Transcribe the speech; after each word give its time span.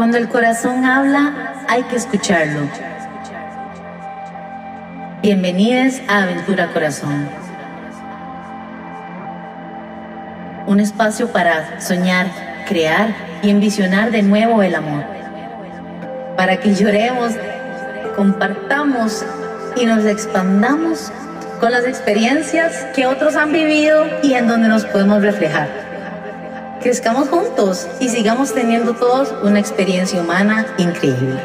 Cuando 0.00 0.16
el 0.16 0.30
corazón 0.30 0.86
habla, 0.86 1.66
hay 1.68 1.82
que 1.82 1.96
escucharlo. 1.96 2.60
Bienvenidos 5.20 6.00
a 6.08 6.22
Aventura 6.22 6.72
Corazón. 6.72 7.28
Un 10.66 10.80
espacio 10.80 11.30
para 11.30 11.82
soñar, 11.82 12.28
crear 12.66 13.14
y 13.42 13.50
envisionar 13.50 14.10
de 14.10 14.22
nuevo 14.22 14.62
el 14.62 14.74
amor. 14.74 15.04
Para 16.34 16.56
que 16.56 16.74
lloremos, 16.74 17.34
compartamos 18.16 19.22
y 19.76 19.84
nos 19.84 20.06
expandamos 20.06 21.12
con 21.60 21.72
las 21.72 21.84
experiencias 21.84 22.86
que 22.94 23.06
otros 23.06 23.36
han 23.36 23.52
vivido 23.52 24.06
y 24.22 24.32
en 24.32 24.48
donde 24.48 24.68
nos 24.68 24.86
podemos 24.86 25.20
reflejar. 25.20 25.89
Crezcamos 26.82 27.28
juntos 27.28 27.86
y 28.00 28.08
sigamos 28.08 28.54
teniendo 28.54 28.94
todos 28.94 29.34
una 29.42 29.60
experiencia 29.60 30.22
humana 30.22 30.66
increíble. 30.78 31.38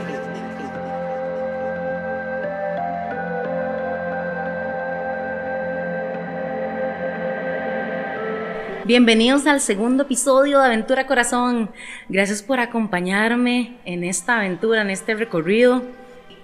Bienvenidos 8.86 9.46
al 9.46 9.60
segundo 9.60 10.04
episodio 10.04 10.60
de 10.60 10.68
Aventura 10.68 11.06
Corazón. 11.06 11.70
Gracias 12.08 12.42
por 12.42 12.62
acompañarme 12.62 13.76
en 13.84 14.06
esta 14.06 14.38
aventura, 14.38 14.84
en 14.84 14.90
este 14.90 15.16
recorrido. 15.16 15.84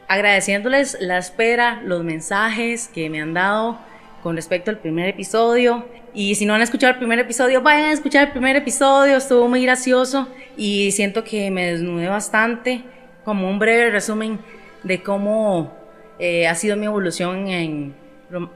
Agradeciéndoles 0.09 0.97
la 0.99 1.17
espera, 1.17 1.81
los 1.85 2.03
mensajes 2.03 2.89
que 2.89 3.09
me 3.09 3.21
han 3.21 3.33
dado 3.33 3.79
con 4.21 4.35
respecto 4.35 4.71
al 4.71 4.77
primer 4.79 5.09
episodio. 5.09 5.85
Y 6.13 6.35
si 6.35 6.45
no 6.45 6.53
han 6.53 6.61
escuchado 6.61 6.93
el 6.93 6.99
primer 6.99 7.19
episodio, 7.19 7.61
vayan 7.61 7.89
a 7.89 7.93
escuchar 7.93 8.27
el 8.27 8.31
primer 8.31 8.55
episodio. 8.55 9.17
Estuvo 9.17 9.47
muy 9.47 9.63
gracioso 9.63 10.27
y 10.57 10.91
siento 10.91 11.23
que 11.23 11.51
me 11.51 11.71
desnudé 11.71 12.07
bastante. 12.07 12.83
Como 13.23 13.49
un 13.49 13.59
breve 13.59 13.91
resumen 13.91 14.39
de 14.83 15.03
cómo 15.03 15.73
eh, 16.19 16.47
ha 16.47 16.55
sido 16.55 16.75
mi 16.75 16.85
evolución 16.85 17.47
en, 17.47 17.95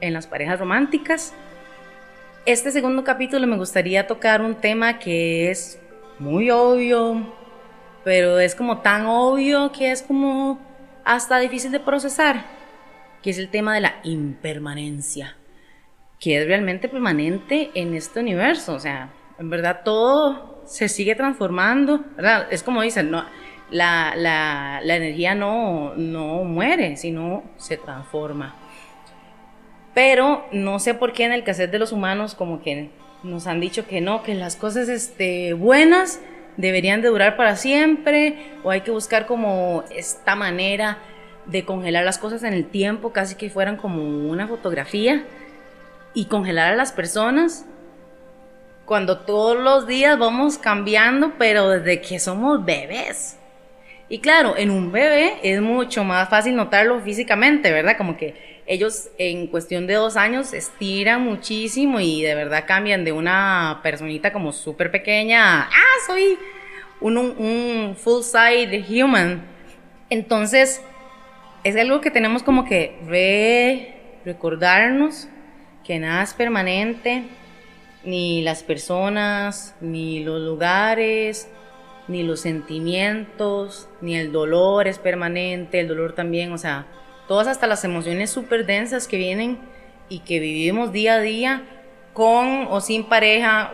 en 0.01 0.13
las 0.13 0.27
parejas 0.27 0.59
románticas 0.59 1.33
este 2.45 2.71
segundo 2.71 3.03
capítulo 3.03 3.47
me 3.47 3.57
gustaría 3.57 4.05
tocar 4.05 4.41
un 4.41 4.53
tema 4.53 4.99
que 4.99 5.49
es 5.49 5.79
muy 6.19 6.51
obvio, 6.51 7.33
pero 8.03 8.39
es 8.39 8.53
como 8.53 8.81
tan 8.81 9.07
obvio 9.07 9.71
que 9.71 9.89
es 9.89 10.03
como 10.03 10.59
hasta 11.03 11.39
difícil 11.39 11.71
de 11.71 11.79
procesar, 11.79 12.45
que 13.23 13.31
es 13.31 13.39
el 13.39 13.49
tema 13.49 13.73
de 13.73 13.81
la 13.81 13.95
impermanencia, 14.03 15.35
que 16.19 16.41
es 16.41 16.47
realmente 16.47 16.89
permanente 16.89 17.71
en 17.75 17.93
este 17.93 18.19
universo, 18.19 18.73
o 18.73 18.79
sea, 18.79 19.13
en 19.39 19.49
verdad 19.49 19.81
todo 19.83 20.61
se 20.65 20.87
sigue 20.89 21.15
transformando, 21.15 22.03
¿verdad? 22.15 22.47
Es 22.51 22.63
como 22.63 22.81
dicen, 22.81 23.11
no, 23.11 23.25
la, 23.69 24.13
la, 24.15 24.79
la 24.83 24.95
energía 24.95 25.35
no, 25.35 25.93
no 25.95 26.43
muere, 26.43 26.97
sino 26.97 27.43
se 27.57 27.77
transforma. 27.77 28.55
Pero 29.93 30.45
no 30.51 30.79
sé 30.79 30.93
por 30.93 31.13
qué 31.13 31.23
en 31.23 31.31
el 31.31 31.43
cassette 31.43 31.71
de 31.71 31.79
los 31.79 31.91
humanos 31.91 32.35
como 32.35 32.61
que 32.61 32.89
nos 33.23 33.47
han 33.47 33.59
dicho 33.59 33.87
que 33.87 34.01
no, 34.01 34.23
que 34.23 34.35
las 34.35 34.55
cosas 34.55 34.89
este, 34.89 35.53
buenas 35.53 36.19
deberían 36.57 37.01
de 37.01 37.09
durar 37.09 37.37
para 37.37 37.55
siempre 37.55 38.37
o 38.63 38.71
hay 38.71 38.81
que 38.81 38.91
buscar 38.91 39.25
como 39.25 39.83
esta 39.95 40.35
manera 40.35 40.99
de 41.45 41.63
congelar 41.63 42.03
las 42.03 42.17
cosas 42.17 42.43
en 42.43 42.53
el 42.53 42.65
tiempo, 42.65 43.11
casi 43.11 43.35
que 43.35 43.49
fueran 43.49 43.77
como 43.77 44.03
una 44.29 44.47
fotografía 44.47 45.25
y 46.15 46.25
congelar 46.25 46.73
a 46.73 46.75
las 46.75 46.91
personas 46.91 47.65
cuando 48.85 49.19
todos 49.19 49.57
los 49.57 49.85
días 49.87 50.17
vamos 50.17 50.57
cambiando, 50.57 51.33
pero 51.37 51.69
desde 51.69 52.01
que 52.01 52.19
somos 52.19 52.63
bebés. 52.63 53.37
Y 54.07 54.19
claro, 54.19 54.55
en 54.57 54.69
un 54.69 54.91
bebé 54.91 55.39
es 55.43 55.61
mucho 55.61 56.03
más 56.03 56.29
fácil 56.29 56.55
notarlo 56.55 57.01
físicamente, 57.01 57.71
¿verdad? 57.71 57.97
Como 57.97 58.15
que 58.15 58.61
ellos 58.67 59.09
en 59.17 59.47
cuestión 59.47 59.87
de 59.87 59.95
dos 59.95 60.15
años 60.15 60.53
estiran 60.53 61.23
muchísimo 61.23 61.99
y 61.99 62.21
de 62.21 62.35
verdad 62.35 62.65
cambian 62.67 63.03
de 63.03 63.11
una 63.11 63.79
personita 63.83 64.31
como 64.31 64.51
súper 64.53 64.91
pequeña 64.91 65.61
a, 65.61 65.63
ah, 65.63 65.97
soy 66.07 66.37
un, 67.01 67.17
un 67.17 67.95
full 67.97 68.21
side 68.21 68.85
human. 68.87 69.43
Entonces, 70.11 70.81
es 71.63 71.75
algo 71.75 71.99
que 71.99 72.11
tenemos 72.11 72.43
como 72.43 72.65
que 72.65 72.99
re 73.07 73.95
recordarnos 74.23 75.27
que 75.85 75.99
nada 75.99 76.23
es 76.23 76.33
permanente, 76.33 77.23
ni 78.03 78.41
las 78.41 78.63
personas, 78.63 79.75
ni 79.81 80.23
los 80.23 80.41
lugares, 80.41 81.49
ni 82.07 82.23
los 82.23 82.41
sentimientos, 82.41 83.89
ni 84.01 84.15
el 84.15 84.31
dolor 84.31 84.87
es 84.87 84.99
permanente, 84.99 85.79
el 85.79 85.87
dolor 85.87 86.13
también, 86.13 86.51
o 86.51 86.57
sea, 86.57 86.85
todas 87.27 87.47
hasta 87.47 87.67
las 87.67 87.83
emociones 87.83 88.29
súper 88.29 88.65
densas 88.65 89.07
que 89.07 89.17
vienen 89.17 89.59
y 90.09 90.19
que 90.19 90.39
vivimos 90.39 90.91
día 90.91 91.15
a 91.15 91.19
día 91.19 91.63
con 92.13 92.67
o 92.69 92.79
sin 92.81 93.05
pareja, 93.05 93.73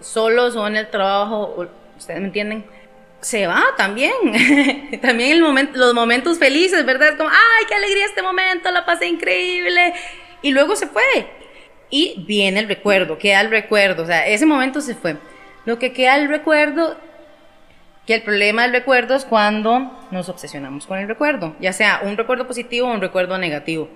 solos 0.00 0.56
o 0.56 0.66
en 0.66 0.76
el 0.76 0.88
trabajo, 0.88 1.68
ustedes 1.96 2.20
me 2.20 2.26
entienden, 2.26 2.64
se 3.20 3.46
va 3.46 3.62
también. 3.76 4.12
también 5.02 5.32
el 5.32 5.42
momento, 5.42 5.78
los 5.78 5.94
momentos 5.94 6.38
felices, 6.38 6.84
¿verdad? 6.84 7.10
Es 7.10 7.16
como, 7.16 7.30
ay, 7.30 7.64
qué 7.68 7.74
alegría 7.74 8.06
este 8.06 8.22
momento, 8.22 8.70
la 8.70 8.84
pasé 8.84 9.06
increíble. 9.06 9.94
Y 10.42 10.50
luego 10.50 10.76
se 10.76 10.86
fue. 10.86 11.02
Y 11.90 12.24
viene 12.26 12.60
el 12.60 12.68
recuerdo, 12.68 13.18
queda 13.18 13.40
el 13.40 13.50
recuerdo, 13.50 14.02
o 14.02 14.06
sea, 14.06 14.26
ese 14.26 14.46
momento 14.46 14.80
se 14.80 14.94
fue. 14.94 15.16
Lo 15.64 15.78
que 15.78 15.92
queda 15.92 16.16
el 16.16 16.28
recuerdo 16.28 16.96
que 18.06 18.14
el 18.14 18.22
problema 18.22 18.62
del 18.62 18.72
recuerdo 18.72 19.14
es 19.14 19.24
cuando 19.24 19.92
nos 20.10 20.28
obsesionamos 20.28 20.86
con 20.86 20.98
el 20.98 21.08
recuerdo, 21.08 21.56
ya 21.60 21.72
sea 21.72 22.00
un 22.04 22.16
recuerdo 22.16 22.46
positivo 22.46 22.88
o 22.88 22.92
un 22.92 23.00
recuerdo 23.00 23.36
negativo. 23.38 23.88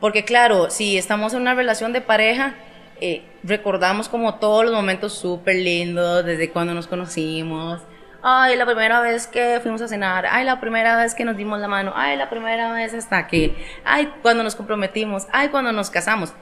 Porque 0.00 0.24
claro, 0.24 0.70
si 0.70 0.96
estamos 0.96 1.34
en 1.34 1.42
una 1.42 1.54
relación 1.54 1.92
de 1.92 2.00
pareja, 2.00 2.54
eh, 3.00 3.22
recordamos 3.42 4.08
como 4.08 4.36
todos 4.36 4.64
los 4.64 4.74
momentos 4.74 5.12
súper 5.14 5.56
lindos, 5.56 6.24
desde 6.24 6.50
cuando 6.50 6.72
nos 6.74 6.86
conocimos, 6.86 7.82
ay, 8.22 8.56
la 8.56 8.66
primera 8.66 9.00
vez 9.00 9.26
que 9.26 9.60
fuimos 9.62 9.80
a 9.82 9.88
cenar, 9.88 10.26
ay, 10.26 10.44
la 10.44 10.60
primera 10.60 10.96
vez 10.96 11.14
que 11.14 11.24
nos 11.24 11.36
dimos 11.36 11.58
la 11.60 11.68
mano, 11.68 11.92
ay, 11.94 12.16
la 12.16 12.28
primera 12.30 12.72
vez 12.72 12.94
hasta 12.94 13.26
que, 13.26 13.54
ay, 13.84 14.12
cuando 14.22 14.42
nos 14.42 14.56
comprometimos, 14.56 15.26
ay, 15.32 15.48
cuando 15.48 15.72
nos 15.72 15.90
casamos. 15.90 16.34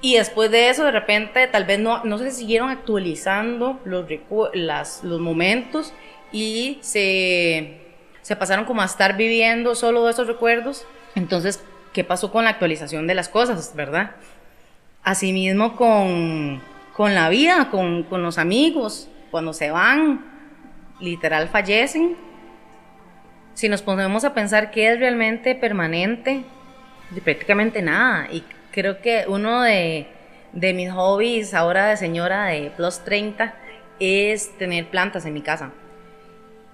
Y 0.00 0.16
después 0.16 0.50
de 0.50 0.68
eso, 0.68 0.84
de 0.84 0.90
repente, 0.90 1.46
tal 1.46 1.64
vez 1.64 1.78
no, 1.78 2.04
no 2.04 2.18
se 2.18 2.30
siguieron 2.30 2.68
actualizando 2.68 3.80
los, 3.84 4.06
las, 4.54 5.02
los 5.02 5.20
momentos 5.20 5.92
y 6.32 6.78
se, 6.82 7.80
se 8.22 8.36
pasaron 8.36 8.66
como 8.66 8.82
a 8.82 8.84
estar 8.84 9.16
viviendo 9.16 9.74
solo 9.74 10.08
esos 10.08 10.26
recuerdos. 10.26 10.86
Entonces, 11.14 11.64
¿qué 11.92 12.04
pasó 12.04 12.30
con 12.30 12.44
la 12.44 12.50
actualización 12.50 13.06
de 13.06 13.14
las 13.14 13.28
cosas, 13.28 13.72
verdad? 13.74 14.12
Asimismo 15.02 15.76
con, 15.76 16.60
con 16.94 17.14
la 17.14 17.28
vida, 17.30 17.70
con, 17.70 18.02
con 18.02 18.22
los 18.22 18.38
amigos, 18.38 19.08
cuando 19.30 19.52
se 19.54 19.70
van, 19.70 20.24
literal 21.00 21.48
fallecen. 21.48 22.16
Si 23.54 23.68
nos 23.70 23.80
ponemos 23.80 24.24
a 24.24 24.34
pensar 24.34 24.70
qué 24.70 24.92
es 24.92 24.98
realmente 24.98 25.54
permanente, 25.54 26.44
prácticamente 27.24 27.80
nada. 27.80 28.28
Y 28.30 28.44
creo 28.76 29.00
que 29.00 29.24
uno 29.26 29.62
de, 29.62 30.06
de 30.52 30.74
mis 30.74 30.92
hobbies 30.92 31.54
ahora 31.54 31.86
de 31.86 31.96
señora 31.96 32.48
de 32.48 32.70
plus 32.76 33.02
30 33.04 33.54
es 33.98 34.56
tener 34.58 34.90
plantas 34.90 35.24
en 35.24 35.32
mi 35.32 35.40
casa. 35.40 35.72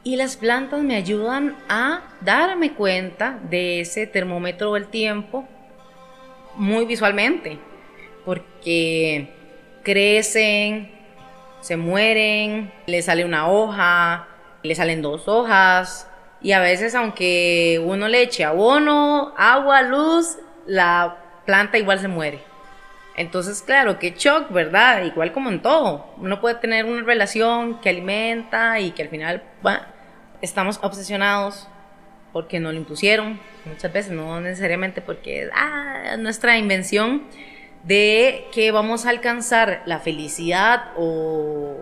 Y 0.03 0.17
las 0.17 0.37
plantas 0.37 0.83
me 0.83 0.97
ayudan 0.97 1.57
a 1.69 2.03
darme 2.21 2.73
cuenta 2.73 3.39
de 3.49 3.83
ese 3.83 4.09
termómetro 4.09 4.73
del 4.75 4.89
tiempo 4.89 5.47
muy 6.57 6.87
visualmente, 6.87 7.61
porque 8.25 9.29
crecen, 9.85 10.91
se 11.61 11.77
mueren, 11.77 12.73
le 12.87 13.01
sale 13.01 13.25
una 13.25 13.49
hoja, 13.49 14.27
le 14.65 14.75
salen 14.75 15.03
dos 15.03 15.29
hojas, 15.29 16.11
y 16.41 16.51
a 16.51 16.59
veces 16.59 16.97
aunque 16.97 17.81
uno 17.87 18.09
le 18.09 18.23
eche 18.23 18.45
abono, 18.45 19.33
agua, 19.37 19.83
luz, 19.83 20.37
la 20.67 21.22
planta 21.45 21.79
igual 21.79 22.01
se 22.01 22.09
muere. 22.09 22.41
Entonces, 23.17 23.63
claro, 23.63 23.99
que 23.99 24.13
shock, 24.13 24.51
¿verdad? 24.51 25.05
Igual 25.05 25.33
como 25.33 25.51
en 25.51 25.61
todo. 25.61 26.07
Uno 26.17 26.41
puede 26.41 26.55
tener 26.57 26.87
una 26.87 27.03
relación 27.03 27.81
que 27.81 27.91
alimenta 27.91 28.81
y 28.81 28.93
que 28.93 29.03
al 29.03 29.09
final, 29.09 29.43
estamos 30.41 30.79
obsesionados 30.83 31.69
porque 32.33 32.61
no 32.61 32.73
lo 32.73 32.79
impusieron, 32.79 33.39
muchas 33.67 33.93
veces, 33.93 34.13
no 34.13 34.41
necesariamente 34.41 35.03
porque 35.03 35.51
ah, 35.55 36.13
es 36.15 36.19
nuestra 36.19 36.57
invención 36.57 37.25
de 37.85 38.47
que 38.53 38.71
vamos 38.73 39.07
a 39.07 39.11
alcanzar 39.11 39.83
la 39.87 39.99
felicidad 39.99 40.93
o, 40.97 41.77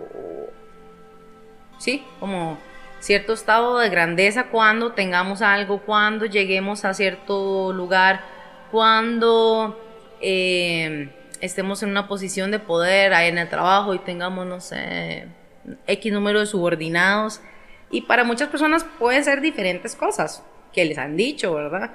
sí, 1.77 2.03
como 2.19 2.57
cierto 2.99 3.33
estado 3.33 3.79
de 3.79 3.89
grandeza 3.89 4.47
cuando 4.47 4.91
tengamos 4.91 5.41
algo, 5.41 5.81
cuando 5.81 6.25
lleguemos 6.25 6.85
a 6.85 6.93
cierto 6.93 7.71
lugar, 7.73 8.21
cuando 8.71 9.79
eh, 10.21 11.09
estemos 11.41 11.83
en 11.83 11.89
una 11.89 12.07
posición 12.07 12.51
de 12.51 12.59
poder 12.59 13.13
ahí 13.13 13.27
en 13.29 13.37
el 13.37 13.49
trabajo 13.49 13.93
y 13.93 13.99
tengamos, 13.99 14.45
no 14.45 14.61
sé, 14.61 15.27
X 15.87 16.11
número 16.11 16.39
de 16.39 16.45
subordinados 16.45 17.41
Y 17.91 18.01
para 18.01 18.23
muchas 18.23 18.49
personas 18.49 18.85
pueden 18.97 19.23
ser 19.23 19.41
diferentes 19.41 19.95
cosas 19.95 20.43
que 20.73 20.85
les 20.85 20.97
han 20.97 21.17
dicho, 21.17 21.53
¿verdad? 21.53 21.91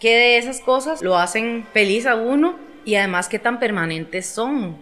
Que 0.00 0.16
de 0.16 0.38
esas 0.38 0.60
cosas 0.60 1.00
lo 1.02 1.16
hacen 1.16 1.66
feliz 1.72 2.06
a 2.06 2.16
uno 2.16 2.56
y 2.84 2.96
además 2.96 3.28
qué 3.28 3.38
tan 3.38 3.60
permanentes 3.60 4.26
son, 4.26 4.76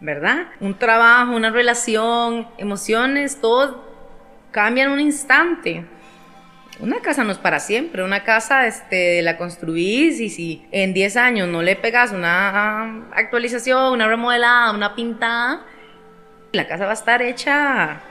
¿verdad? 0.00 0.48
Un 0.60 0.78
trabajo, 0.78 1.36
una 1.36 1.50
relación, 1.50 2.48
emociones, 2.56 3.40
todo 3.40 3.84
cambia 4.50 4.84
en 4.84 4.90
un 4.90 5.00
instante. 5.00 5.84
Una 6.84 7.00
casa 7.00 7.24
no 7.24 7.32
es 7.32 7.38
para 7.38 7.60
siempre, 7.60 8.04
una 8.04 8.24
casa 8.24 8.66
este, 8.66 9.22
la 9.22 9.38
construís 9.38 10.20
y 10.20 10.28
si 10.28 10.66
en 10.70 10.92
10 10.92 11.16
años 11.16 11.48
no 11.48 11.62
le 11.62 11.76
pegas 11.76 12.12
una 12.12 13.08
actualización, 13.14 13.94
una 13.94 14.06
remodelada, 14.06 14.70
una 14.70 14.94
pintada, 14.94 15.64
la 16.52 16.68
casa 16.68 16.84
va 16.84 16.90
a 16.90 16.92
estar 16.92 17.22
hecha, 17.22 18.02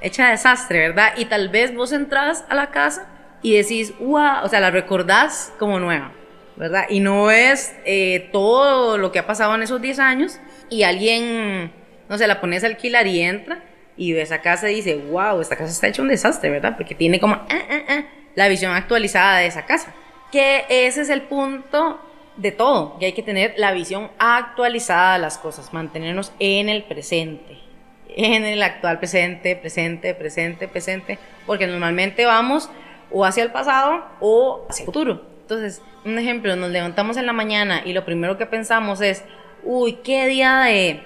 hecha 0.00 0.30
desastre, 0.30 0.78
¿verdad? 0.78 1.14
Y 1.16 1.24
tal 1.24 1.48
vez 1.48 1.74
vos 1.74 1.90
entras 1.90 2.44
a 2.48 2.54
la 2.54 2.70
casa 2.70 3.08
y 3.42 3.56
decís, 3.56 3.92
wow, 3.98 4.44
o 4.44 4.48
sea, 4.48 4.60
la 4.60 4.70
recordás 4.70 5.52
como 5.58 5.80
nueva, 5.80 6.12
¿verdad? 6.54 6.84
Y 6.88 7.00
no 7.00 7.32
es 7.32 7.74
eh, 7.86 8.28
todo 8.30 8.98
lo 8.98 9.10
que 9.10 9.18
ha 9.18 9.26
pasado 9.26 9.52
en 9.56 9.64
esos 9.64 9.82
10 9.82 9.98
años 9.98 10.38
y 10.70 10.84
alguien, 10.84 11.72
no 12.08 12.16
sé, 12.18 12.28
la 12.28 12.40
pones 12.40 12.62
a 12.62 12.68
alquilar 12.68 13.08
y 13.08 13.20
entra 13.20 13.64
y 13.96 14.12
ves 14.12 14.32
a 14.32 14.40
casa 14.40 14.70
y 14.70 14.76
dice, 14.76 14.96
wow, 14.96 15.40
esta 15.40 15.56
casa 15.56 15.70
está 15.70 15.88
hecha 15.88 16.02
un 16.02 16.08
desastre, 16.08 16.50
¿verdad? 16.50 16.76
Porque 16.76 16.94
tiene 16.94 17.18
como 17.18 17.34
ah, 17.34 17.46
ah, 17.50 17.82
ah", 17.88 18.04
la 18.34 18.48
visión 18.48 18.72
actualizada 18.72 19.38
de 19.38 19.46
esa 19.46 19.64
casa. 19.64 19.94
Que 20.30 20.64
ese 20.68 21.02
es 21.02 21.08
el 21.08 21.22
punto 21.22 22.00
de 22.36 22.52
todo, 22.52 22.98
que 22.98 23.06
hay 23.06 23.12
que 23.12 23.22
tener 23.22 23.54
la 23.56 23.72
visión 23.72 24.10
actualizada 24.18 25.14
de 25.14 25.20
las 25.20 25.38
cosas, 25.38 25.72
mantenernos 25.72 26.32
en 26.38 26.68
el 26.68 26.82
presente, 26.84 27.58
en 28.14 28.44
el 28.44 28.62
actual 28.62 28.98
presente, 28.98 29.56
presente, 29.56 30.14
presente, 30.14 30.68
presente, 30.68 31.18
porque 31.46 31.66
normalmente 31.66 32.26
vamos 32.26 32.68
o 33.10 33.24
hacia 33.24 33.42
el 33.42 33.52
pasado 33.52 34.04
o 34.20 34.66
hacia 34.68 34.82
el 34.82 34.86
futuro. 34.86 35.22
Entonces, 35.42 35.80
un 36.04 36.18
ejemplo, 36.18 36.54
nos 36.56 36.70
levantamos 36.70 37.16
en 37.16 37.24
la 37.24 37.32
mañana 37.32 37.82
y 37.84 37.92
lo 37.92 38.04
primero 38.04 38.36
que 38.36 38.46
pensamos 38.46 39.00
es, 39.00 39.24
uy, 39.62 39.94
qué 40.04 40.26
día 40.26 40.60
de 40.60 41.02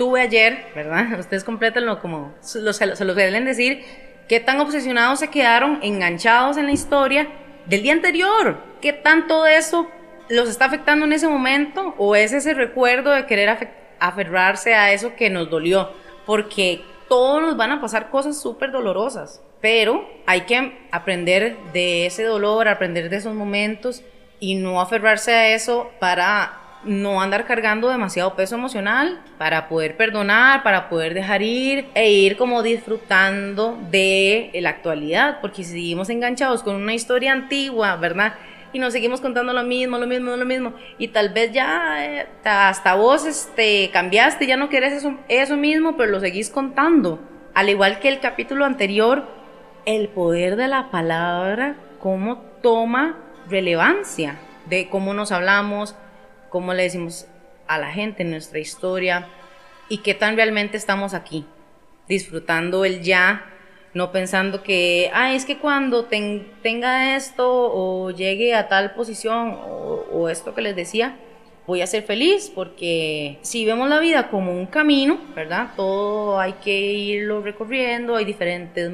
tuve 0.00 0.22
ayer, 0.22 0.64
¿verdad? 0.74 1.12
Ustedes 1.20 1.44
complétenlo 1.44 2.00
como 2.00 2.32
se 2.40 2.62
los, 2.62 2.76
se 2.76 2.86
los 2.86 2.96
suelen 2.98 3.44
decir, 3.44 3.84
qué 4.28 4.40
tan 4.40 4.58
obsesionados 4.58 5.18
se 5.18 5.28
quedaron, 5.28 5.78
enganchados 5.82 6.56
en 6.56 6.64
la 6.64 6.72
historia 6.72 7.28
del 7.66 7.82
día 7.82 7.92
anterior, 7.92 8.56
qué 8.80 8.94
tanto 8.94 9.42
de 9.42 9.58
eso 9.58 9.90
los 10.30 10.48
está 10.48 10.64
afectando 10.64 11.04
en 11.04 11.12
ese 11.12 11.28
momento 11.28 11.94
o 11.98 12.16
es 12.16 12.32
ese 12.32 12.54
recuerdo 12.54 13.10
de 13.10 13.26
querer 13.26 13.68
aferrarse 13.98 14.74
a 14.74 14.90
eso 14.90 15.14
que 15.16 15.28
nos 15.28 15.50
dolió, 15.50 15.92
porque 16.24 16.80
todos 17.06 17.42
nos 17.42 17.58
van 17.58 17.72
a 17.72 17.82
pasar 17.82 18.08
cosas 18.08 18.40
súper 18.40 18.72
dolorosas, 18.72 19.42
pero 19.60 20.08
hay 20.24 20.42
que 20.42 20.78
aprender 20.92 21.58
de 21.74 22.06
ese 22.06 22.22
dolor, 22.22 22.68
aprender 22.68 23.10
de 23.10 23.16
esos 23.16 23.34
momentos 23.34 24.02
y 24.38 24.54
no 24.54 24.80
aferrarse 24.80 25.34
a 25.34 25.54
eso 25.54 25.90
para 26.00 26.59
no 26.84 27.20
andar 27.20 27.46
cargando 27.46 27.88
demasiado 27.88 28.34
peso 28.34 28.54
emocional 28.54 29.20
para 29.38 29.68
poder 29.68 29.96
perdonar, 29.96 30.62
para 30.62 30.88
poder 30.88 31.14
dejar 31.14 31.42
ir 31.42 31.88
e 31.94 32.10
ir 32.10 32.36
como 32.36 32.62
disfrutando 32.62 33.78
de 33.90 34.50
la 34.54 34.70
actualidad, 34.70 35.40
porque 35.40 35.64
si 35.64 35.72
seguimos 35.72 36.08
enganchados 36.08 36.62
con 36.62 36.76
una 36.76 36.94
historia 36.94 37.32
antigua, 37.32 37.96
¿verdad? 37.96 38.34
Y 38.72 38.78
nos 38.78 38.92
seguimos 38.92 39.20
contando 39.20 39.52
lo 39.52 39.64
mismo, 39.64 39.98
lo 39.98 40.06
mismo, 40.06 40.36
lo 40.36 40.44
mismo, 40.44 40.72
y 40.96 41.08
tal 41.08 41.30
vez 41.30 41.52
ya 41.52 42.06
eh, 42.06 42.26
hasta 42.44 42.94
vos 42.94 43.26
este, 43.26 43.90
cambiaste, 43.92 44.46
ya 44.46 44.56
no 44.56 44.68
querés 44.68 44.92
eso, 44.92 45.16
eso 45.28 45.56
mismo, 45.56 45.96
pero 45.96 46.12
lo 46.12 46.20
seguís 46.20 46.50
contando. 46.50 47.20
Al 47.52 47.68
igual 47.68 47.98
que 47.98 48.08
el 48.08 48.20
capítulo 48.20 48.64
anterior, 48.64 49.26
el 49.86 50.08
poder 50.08 50.54
de 50.56 50.68
la 50.68 50.90
palabra, 50.90 51.74
cómo 51.98 52.38
toma 52.62 53.16
relevancia 53.48 54.38
de 54.66 54.88
cómo 54.88 55.14
nos 55.14 55.32
hablamos, 55.32 55.96
cómo 56.50 56.74
le 56.74 56.82
decimos 56.84 57.26
a 57.66 57.78
la 57.78 57.90
gente 57.90 58.24
nuestra 58.24 58.58
historia 58.58 59.28
y 59.88 59.98
qué 59.98 60.14
tan 60.14 60.36
realmente 60.36 60.76
estamos 60.76 61.14
aquí, 61.14 61.46
disfrutando 62.08 62.84
el 62.84 63.02
ya, 63.02 63.46
no 63.94 64.12
pensando 64.12 64.62
que, 64.62 65.10
ah, 65.14 65.34
es 65.34 65.44
que 65.44 65.58
cuando 65.58 66.04
tenga 66.04 67.16
esto 67.16 67.46
o 67.48 68.10
llegue 68.10 68.54
a 68.54 68.68
tal 68.68 68.94
posición 68.94 69.50
o, 69.50 70.06
o 70.12 70.28
esto 70.28 70.54
que 70.54 70.62
les 70.62 70.76
decía, 70.76 71.16
voy 71.66 71.82
a 71.82 71.86
ser 71.86 72.02
feliz 72.02 72.50
porque 72.54 73.38
si 73.42 73.64
vemos 73.64 73.88
la 73.88 74.00
vida 74.00 74.28
como 74.28 74.52
un 74.52 74.66
camino, 74.66 75.18
¿verdad? 75.34 75.70
Todo 75.76 76.38
hay 76.38 76.54
que 76.54 76.72
irlo 76.72 77.42
recorriendo, 77.42 78.16
hay 78.16 78.24
diferentes 78.24 78.90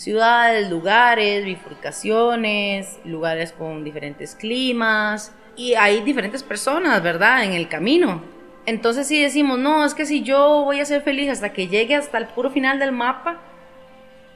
ciudades, 0.00 0.70
lugares, 0.70 1.44
bifurcaciones, 1.44 2.98
lugares 3.04 3.52
con 3.52 3.84
diferentes 3.84 4.34
climas, 4.34 5.30
y 5.56 5.74
hay 5.74 6.00
diferentes 6.00 6.42
personas, 6.42 7.02
¿verdad? 7.02 7.44
En 7.44 7.52
el 7.52 7.68
camino. 7.68 8.22
Entonces 8.64 9.06
si 9.06 9.20
decimos, 9.20 9.58
no, 9.58 9.84
es 9.84 9.92
que 9.92 10.06
si 10.06 10.22
yo 10.22 10.64
voy 10.64 10.80
a 10.80 10.86
ser 10.86 11.02
feliz 11.02 11.28
hasta 11.28 11.52
que 11.52 11.68
llegue 11.68 11.96
hasta 11.96 12.16
el 12.16 12.28
puro 12.28 12.48
final 12.48 12.78
del 12.78 12.92
mapa, 12.92 13.40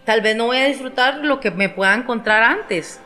tal 0.04 0.20
vez 0.20 0.36
no 0.36 0.46
voy 0.46 0.58
a 0.58 0.66
disfrutar 0.66 1.24
lo 1.24 1.40
que 1.40 1.50
me 1.50 1.70
pueda 1.70 1.94
encontrar 1.94 2.42
antes. 2.42 3.00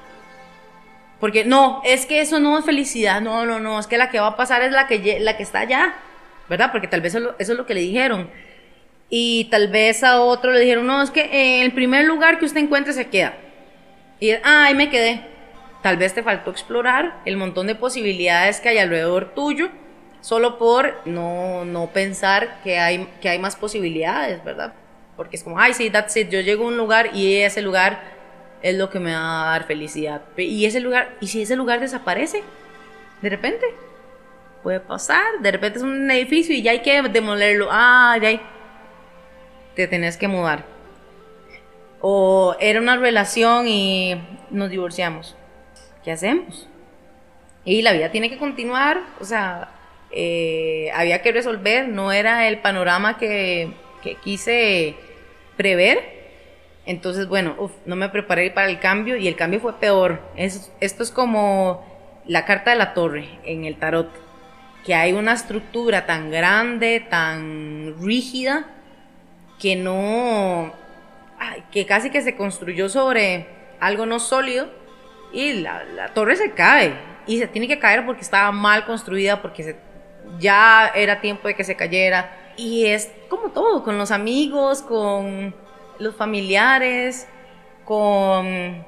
Porque 1.20 1.44
no, 1.44 1.80
es 1.84 2.06
que 2.06 2.20
eso 2.20 2.40
no 2.40 2.58
es 2.58 2.64
felicidad, 2.64 3.20
no, 3.20 3.46
no, 3.46 3.60
no, 3.60 3.78
es 3.78 3.86
que 3.86 3.98
la 3.98 4.10
que 4.10 4.18
va 4.18 4.28
a 4.28 4.36
pasar 4.36 4.62
es 4.62 4.72
la 4.72 4.88
que, 4.88 5.20
la 5.20 5.36
que 5.36 5.44
está 5.44 5.60
allá, 5.60 5.94
¿verdad? 6.48 6.72
Porque 6.72 6.88
tal 6.88 7.02
vez 7.02 7.14
eso, 7.14 7.36
es 7.38 7.48
lo 7.50 7.66
que 7.66 7.74
le 7.74 7.82
dijeron. 7.82 8.28
Y 9.10 9.44
tal 9.50 9.68
vez 9.68 10.04
a 10.04 10.20
otro 10.20 10.52
le 10.52 10.60
dijeron, 10.60 10.86
no, 10.86 11.02
es 11.02 11.10
que 11.10 11.22
en 11.22 11.62
el 11.62 11.72
primer 11.72 12.04
lugar 12.04 12.38
que 12.38 12.44
usted 12.44 12.60
encuentre 12.60 12.92
se 12.92 13.08
queda. 13.08 13.34
Y, 14.20 14.32
ah, 14.32 14.64
ahí 14.66 14.74
me 14.74 14.90
quedé. 14.90 15.22
Tal 15.82 15.96
vez 15.96 16.12
te 16.12 16.22
faltó 16.22 16.50
explorar 16.50 17.20
el 17.24 17.36
montón 17.36 17.66
de 17.66 17.74
posibilidades 17.74 18.60
que 18.60 18.70
hay 18.70 18.78
alrededor 18.78 19.34
tuyo, 19.34 19.70
solo 20.20 20.58
por 20.58 20.94
no, 21.06 21.64
no 21.64 21.86
pensar 21.86 22.60
que 22.64 22.78
hay, 22.78 23.08
que 23.20 23.28
hay 23.28 23.38
más 23.38 23.56
posibilidades, 23.56 24.42
¿verdad? 24.44 24.74
Porque 25.16 25.36
es 25.36 25.44
como, 25.44 25.58
ay, 25.58 25.72
sí, 25.74 25.88
that's 25.88 26.16
it, 26.16 26.28
yo 26.28 26.40
llego 26.40 26.64
a 26.64 26.68
un 26.68 26.76
lugar 26.76 27.14
y 27.14 27.36
ese 27.36 27.62
lugar 27.62 28.00
es 28.60 28.76
lo 28.76 28.90
que 28.90 28.98
me 28.98 29.12
va 29.12 29.48
a 29.48 29.50
dar 29.52 29.66
felicidad. 29.66 30.22
Y 30.36 30.66
ese 30.66 30.80
lugar, 30.80 31.16
¿y 31.20 31.28
si 31.28 31.42
ese 31.42 31.56
lugar 31.56 31.80
desaparece? 31.80 32.42
De 33.22 33.30
repente, 33.30 33.66
puede 34.62 34.80
pasar, 34.80 35.24
de 35.40 35.50
repente 35.50 35.78
es 35.78 35.84
un 35.84 36.10
edificio 36.10 36.54
y 36.54 36.62
ya 36.62 36.72
hay 36.72 36.82
que 36.82 37.02
demolerlo, 37.02 37.68
ah, 37.70 38.18
ya 38.20 38.28
hay, 38.28 38.40
te 39.78 39.86
tenés 39.86 40.16
que 40.16 40.26
mudar. 40.26 40.64
O 42.00 42.56
era 42.58 42.80
una 42.80 42.96
relación 42.96 43.68
y 43.68 44.20
nos 44.50 44.70
divorciamos. 44.70 45.36
¿qué 46.02 46.10
hacemos? 46.10 46.66
Y 47.64 47.82
la 47.82 47.92
vida 47.92 48.10
tiene 48.10 48.28
que 48.28 48.38
continuar, 48.38 49.00
o 49.20 49.24
sea, 49.24 49.68
eh, 50.10 50.90
había 50.94 51.22
que 51.22 51.30
resolver, 51.30 51.86
no 51.86 52.10
era 52.10 52.48
el 52.48 52.58
panorama 52.58 53.18
que, 53.18 53.72
quise 54.24 54.96
prever. 55.56 56.00
Entonces, 56.86 57.28
bueno, 57.28 57.70
no 57.84 57.94
me 57.94 58.08
preparé 58.08 58.50
para 58.50 58.68
el 58.68 58.80
cambio 58.80 59.16
y 59.16 59.28
el 59.28 59.36
cambio 59.36 59.60
fue 59.60 59.78
peor. 59.78 60.22
esto 60.34 61.02
es 61.02 61.10
como 61.12 61.84
la 62.26 62.44
carta 62.46 62.70
de 62.70 62.78
la 62.78 62.94
torre 62.94 63.28
en 63.44 63.64
el 63.64 63.76
tarot, 63.76 64.10
que 64.84 64.94
hay 64.94 65.12
una 65.12 65.34
estructura 65.34 66.04
tan 66.06 66.32
grande, 66.32 67.06
tan 67.08 67.96
rígida, 68.02 68.77
que 69.58 69.76
no, 69.76 70.72
que 71.70 71.86
casi 71.86 72.10
que 72.10 72.22
se 72.22 72.36
construyó 72.36 72.88
sobre 72.88 73.46
algo 73.80 74.06
no 74.06 74.18
sólido 74.18 74.68
y 75.32 75.54
la, 75.54 76.12
torre 76.14 76.36
se 76.36 76.52
cae 76.52 76.94
y 77.26 77.38
se 77.38 77.46
tiene 77.46 77.68
que 77.68 77.78
caer 77.78 78.06
porque 78.06 78.22
estaba 78.22 78.52
mal 78.52 78.86
construida, 78.86 79.42
porque 79.42 79.76
ya 80.38 80.90
era 80.94 81.20
tiempo 81.20 81.48
de 81.48 81.54
que 81.54 81.64
se 81.64 81.76
cayera. 81.76 82.34
Y 82.56 82.86
es 82.86 83.12
como 83.28 83.50
todo, 83.50 83.84
con 83.84 83.98
los 83.98 84.10
amigos, 84.10 84.82
con 84.82 85.54
los 85.98 86.16
familiares, 86.16 87.28
con, 87.84 88.84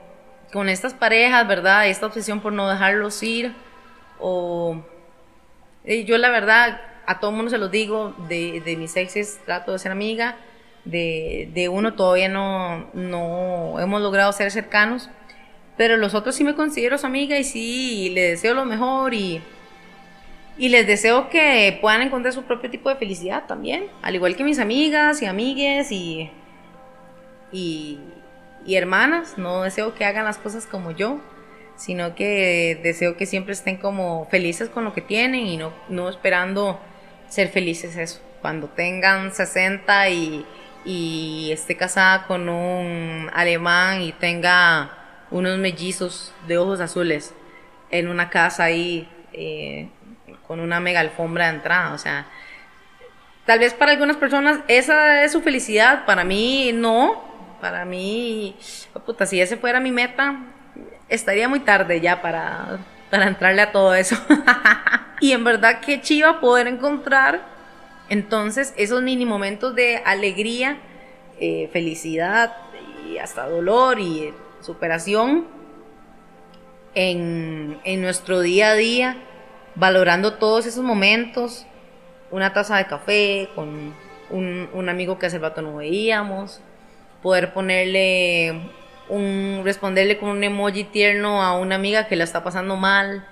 con 0.53 0.69
estas 0.69 0.95
parejas, 0.95 1.47
¿verdad? 1.47 1.87
Esta 1.87 2.07
obsesión 2.07 2.41
por 2.41 2.53
no 2.53 2.69
dejarlos 2.69 3.23
ir. 3.23 3.55
O 4.19 4.83
yo 5.85 6.19
la 6.19 6.31
verdad, 6.31 6.81
a 7.07 7.21
todo 7.21 7.33
mundo 7.33 7.51
se 7.51 7.59
lo 7.59 7.69
digo, 7.69 8.15
de, 8.29 8.63
de 8.63 8.77
mis 8.77 8.97
exes 8.97 9.41
trato 9.45 9.73
de 9.73 9.79
ser 9.79 9.93
amiga, 9.93 10.37
de, 10.85 11.51
de 11.55 11.69
uno 11.69 11.95
todavía 11.95 12.29
no, 12.29 12.91
no 12.95 13.79
hemos 13.81 14.01
logrado 14.01 14.33
ser 14.33 14.51
cercanos 14.51 15.11
pero 15.81 15.97
los 15.97 16.13
otros 16.13 16.35
sí 16.35 16.45
me 16.45 16.55
considero 16.55 16.99
su 16.99 17.07
amiga 17.07 17.39
y 17.39 17.45
sí, 17.45 18.11
le 18.11 18.21
deseo 18.21 18.53
lo 18.53 18.67
mejor 18.67 19.15
y, 19.15 19.41
y 20.59 20.69
les 20.69 20.87
deseo 20.87 21.31
que 21.31 21.79
puedan 21.81 22.03
encontrar 22.03 22.35
su 22.35 22.43
propio 22.43 22.69
tipo 22.69 22.91
de 22.91 22.97
felicidad 22.97 23.45
también, 23.47 23.87
al 24.03 24.15
igual 24.15 24.37
que 24.37 24.45
mis 24.45 24.59
amigas 24.59 25.23
y 25.23 25.25
amigues 25.25 25.91
y, 25.91 26.31
y, 27.51 27.99
hermanas, 28.69 29.39
no 29.39 29.63
deseo 29.63 29.95
que 29.95 30.05
hagan 30.05 30.27
las 30.27 30.37
cosas 30.37 30.67
como 30.67 30.91
yo, 30.91 31.19
sino 31.77 32.15
que 32.15 32.79
deseo 32.83 33.17
que 33.17 33.25
siempre 33.25 33.55
estén 33.55 33.79
como 33.79 34.29
felices 34.31 34.69
con 34.69 34.85
lo 34.85 34.93
que 34.93 35.01
tienen 35.01 35.47
y 35.47 35.57
no, 35.57 35.73
no 35.89 36.11
esperando 36.11 36.79
ser 37.31 37.49
felices. 37.49 38.21
Cuando 38.43 38.69
tengan 38.69 39.33
60 39.33 40.11
y 40.11 40.45
y 40.85 41.51
esté 41.53 41.77
casada 41.77 42.27
con 42.27 42.49
un 42.49 43.31
alemán 43.33 44.01
y 44.03 44.13
tenga 44.13 44.91
unos 45.31 45.59
mellizos 45.59 46.33
de 46.47 46.59
ojos 46.59 46.81
azules 46.81 47.35
en 47.91 48.09
una 48.09 48.31
casa 48.31 48.65
ahí 48.65 49.09
eh, 49.33 49.89
con 50.47 50.61
una 50.61 50.81
mega 50.81 51.01
alfombra 51.01 51.47
de 51.47 51.57
entrada. 51.57 51.93
O 51.93 51.99
sea, 51.99 52.27
tal 53.47 53.59
vez 53.59 53.75
para 53.75 53.93
algunas 53.93 54.17
personas 54.17 54.61
esa 54.69 55.25
es 55.25 55.33
su 55.33 55.43
felicidad, 55.43 56.05
para 56.07 56.25
mí 56.25 56.73
no. 56.73 57.29
Para 57.61 57.85
mí, 57.85 58.57
puta, 59.05 59.27
si 59.27 59.39
ese 59.39 59.59
fuera 59.59 59.81
mi 59.81 59.93
meta, 59.93 60.37
estaría 61.11 61.47
muy 61.47 61.61
tarde 61.61 62.01
ya 62.01 62.23
para, 62.23 62.79
para 63.11 63.29
entrarle 63.29 63.61
a 63.61 63.71
todo 63.71 63.95
eso. 63.95 64.17
y 65.21 65.33
en 65.33 65.45
verdad, 65.45 65.81
qué 65.81 66.01
chiva 66.01 66.41
poder 66.41 66.69
encontrar 66.69 67.50
entonces 68.11 68.75
esos 68.77 69.03
mini 69.03 69.25
momentos 69.25 69.75
de 69.75 69.97
alegría, 70.05 70.79
eh, 71.41 71.71
felicidad 71.73 72.55
y 73.09 73.17
hasta 73.17 73.49
dolor 73.49 73.99
y 73.99 74.35
superación 74.61 75.47
en, 76.95 77.81
en 77.85 78.03
nuestro 78.03 78.41
día 78.41 78.71
a 78.71 78.75
día, 78.75 79.17
valorando 79.75 80.35
todos 80.35 80.67
esos 80.67 80.85
momentos, 80.85 81.67
una 82.31 82.53
taza 82.53 82.77
de 82.77 82.87
café 82.87 83.49
con 83.55 83.95
un, 84.29 84.69
un 84.73 84.89
amigo 84.89 85.19
que 85.19 85.27
hace 85.27 85.39
rato 85.39 85.63
no 85.63 85.77
veíamos, 85.77 86.61
poder 87.23 87.53
ponerle 87.53 88.61
un, 89.09 89.63
responderle 89.65 90.19
con 90.19 90.31
un 90.31 90.43
emoji 90.45 90.85
tierno 90.85 91.43
a 91.43 91.59
una 91.59 91.75
amiga 91.77 92.07
que 92.07 92.17
la 92.17 92.25
está 92.25 92.43
pasando 92.43 92.77
mal, 92.77 93.27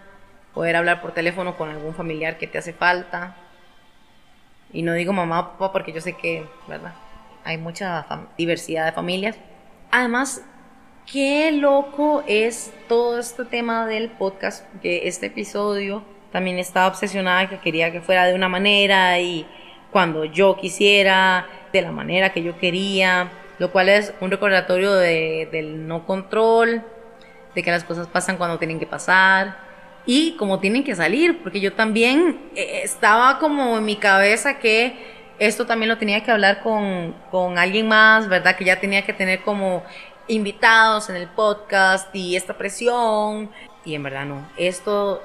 poder 0.55 0.77
hablar 0.77 1.01
por 1.01 1.13
teléfono 1.13 1.57
con 1.57 1.71
algún 1.71 1.95
familiar 1.95 2.39
que 2.39 2.47
te 2.47 2.59
hace 2.59 2.73
falta. 2.73 3.37
Y 4.73 4.83
no 4.83 4.93
digo 4.93 5.13
mamá 5.13 5.41
o 5.41 5.53
papá 5.53 5.73
porque 5.73 5.93
yo 5.93 6.01
sé 6.01 6.15
que, 6.15 6.47
¿verdad? 6.67 6.95
Hay 7.45 7.57
mucha 7.57 8.07
diversidad 8.37 8.87
de 8.87 8.93
familias. 8.93 9.37
Además, 9.91 10.43
qué 11.11 11.51
loco 11.53 12.23
es 12.27 12.73
todo 12.89 13.19
este 13.19 13.45
tema 13.45 13.87
del 13.87 14.11
podcast, 14.11 14.67
que 14.83 15.09
este 15.09 15.27
episodio 15.27 16.03
también 16.33 16.59
estaba 16.59 16.89
obsesionada 16.89 17.49
que 17.49 17.59
quería 17.59 17.91
que 17.91 18.03
fuera 18.03 18.27
de 18.27 18.35
una 18.35 18.51
manera 18.51 19.19
y 19.19 19.47
cuando 19.91 20.27
yo 20.27 20.57
quisiera, 20.57 21.47
de 21.73 21.81
la 21.81 21.93
manera 21.93 22.33
que 22.33 22.43
yo 22.43 22.59
quería, 22.59 23.31
lo 23.59 23.73
cual 23.73 23.89
es 23.89 24.13
un 24.21 24.31
recordatorio 24.31 24.95
de, 24.95 25.49
del 25.51 25.89
no 25.89 26.05
control, 26.05 26.83
de 27.55 27.63
que 27.63 27.71
las 27.71 27.85
cosas 27.85 28.07
pasan 28.07 28.37
cuando 28.37 28.59
tienen 28.59 28.79
que 28.79 28.87
pasar 28.87 29.68
y 30.09 30.37
como 30.37 30.59
tienen 30.59 30.85
que 30.85 30.95
salir, 30.95 31.43
porque 31.43 31.61
yo 31.61 31.75
también 31.75 32.41
eh, 32.57 32.81
estaba 32.83 33.39
como 33.39 33.77
en 33.77 33.85
mi 33.85 33.97
cabeza 33.97 34.59
que 34.59 34.95
esto 35.39 35.67
también 35.67 35.91
lo 35.91 35.99
tenía 35.99 36.25
que 36.25 36.31
hablar 36.31 36.63
con, 36.63 37.15
con 37.31 37.59
alguien 37.59 37.87
más, 37.89 38.27
¿verdad? 38.27 38.57
Que 38.57 38.65
ya 38.65 38.81
tenía 38.81 39.05
que 39.05 39.13
tener 39.13 39.43
como 39.43 39.83
invitados 40.27 41.11
en 41.11 41.17
el 41.17 41.29
podcast 41.29 42.09
y 42.17 42.37
esta 42.37 42.57
presión. 42.57 43.51
Y 43.85 43.95
en 43.95 44.03
verdad 44.03 44.25
no, 44.25 44.49
esto 44.57 45.23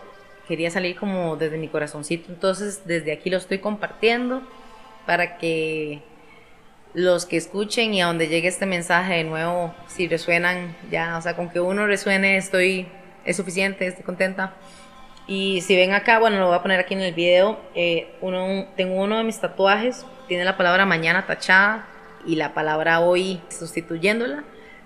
quería 0.49 0.69
salir 0.69 0.97
como 0.97 1.37
desde 1.37 1.57
mi 1.57 1.69
corazoncito, 1.69 2.29
entonces 2.29 2.85
desde 2.85 3.13
aquí 3.13 3.29
lo 3.29 3.37
estoy 3.37 3.59
compartiendo 3.59 4.41
para 5.05 5.37
que 5.37 6.01
los 6.93 7.25
que 7.25 7.37
escuchen 7.37 7.93
y 7.93 8.01
a 8.01 8.07
donde 8.07 8.27
llegue 8.27 8.49
este 8.49 8.65
mensaje 8.65 9.13
de 9.13 9.23
nuevo, 9.23 9.73
si 9.87 10.09
resuenan 10.09 10.75
ya, 10.91 11.17
o 11.17 11.21
sea, 11.21 11.37
con 11.37 11.49
que 11.49 11.61
uno 11.61 11.87
resuene 11.87 12.35
estoy, 12.35 12.87
es 13.25 13.37
suficiente, 13.37 13.87
estoy 13.87 14.03
contenta. 14.03 14.53
Y 15.27 15.61
si 15.61 15.75
ven 15.75 15.93
acá, 15.93 16.19
bueno, 16.19 16.37
lo 16.39 16.47
voy 16.47 16.55
a 16.55 16.61
poner 16.61 16.79
aquí 16.79 16.93
en 16.93 17.01
el 17.01 17.13
video, 17.13 17.59
eh, 17.75 18.13
uno, 18.21 18.65
tengo 18.75 19.01
uno 19.01 19.17
de 19.17 19.23
mis 19.23 19.39
tatuajes, 19.39 20.05
tiene 20.27 20.43
la 20.43 20.57
palabra 20.57 20.85
mañana 20.85 21.25
tachada 21.25 21.87
y 22.25 22.35
la 22.35 22.53
palabra 22.53 22.99
hoy 22.99 23.41
sustituyéndola 23.49 24.43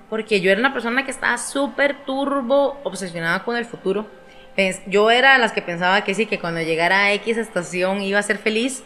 porque 0.09 0.41
yo 0.41 0.51
era 0.51 0.59
una 0.59 0.73
persona 0.73 1.03
que 1.03 1.11
estaba 1.11 1.37
súper 1.37 2.05
turbo 2.05 2.79
obsesionada 2.83 3.43
con 3.43 3.55
el 3.57 3.65
futuro. 3.65 4.07
Yo 4.87 5.11
era 5.11 5.37
las 5.37 5.51
que 5.51 5.61
pensaba 5.61 6.03
que 6.03 6.15
sí, 6.15 6.25
que 6.25 6.39
cuando 6.39 6.61
llegara 6.61 7.03
a 7.03 7.13
X 7.13 7.37
estación 7.37 8.01
iba 8.01 8.17
a 8.17 8.23
ser 8.23 8.39
feliz, 8.39 8.83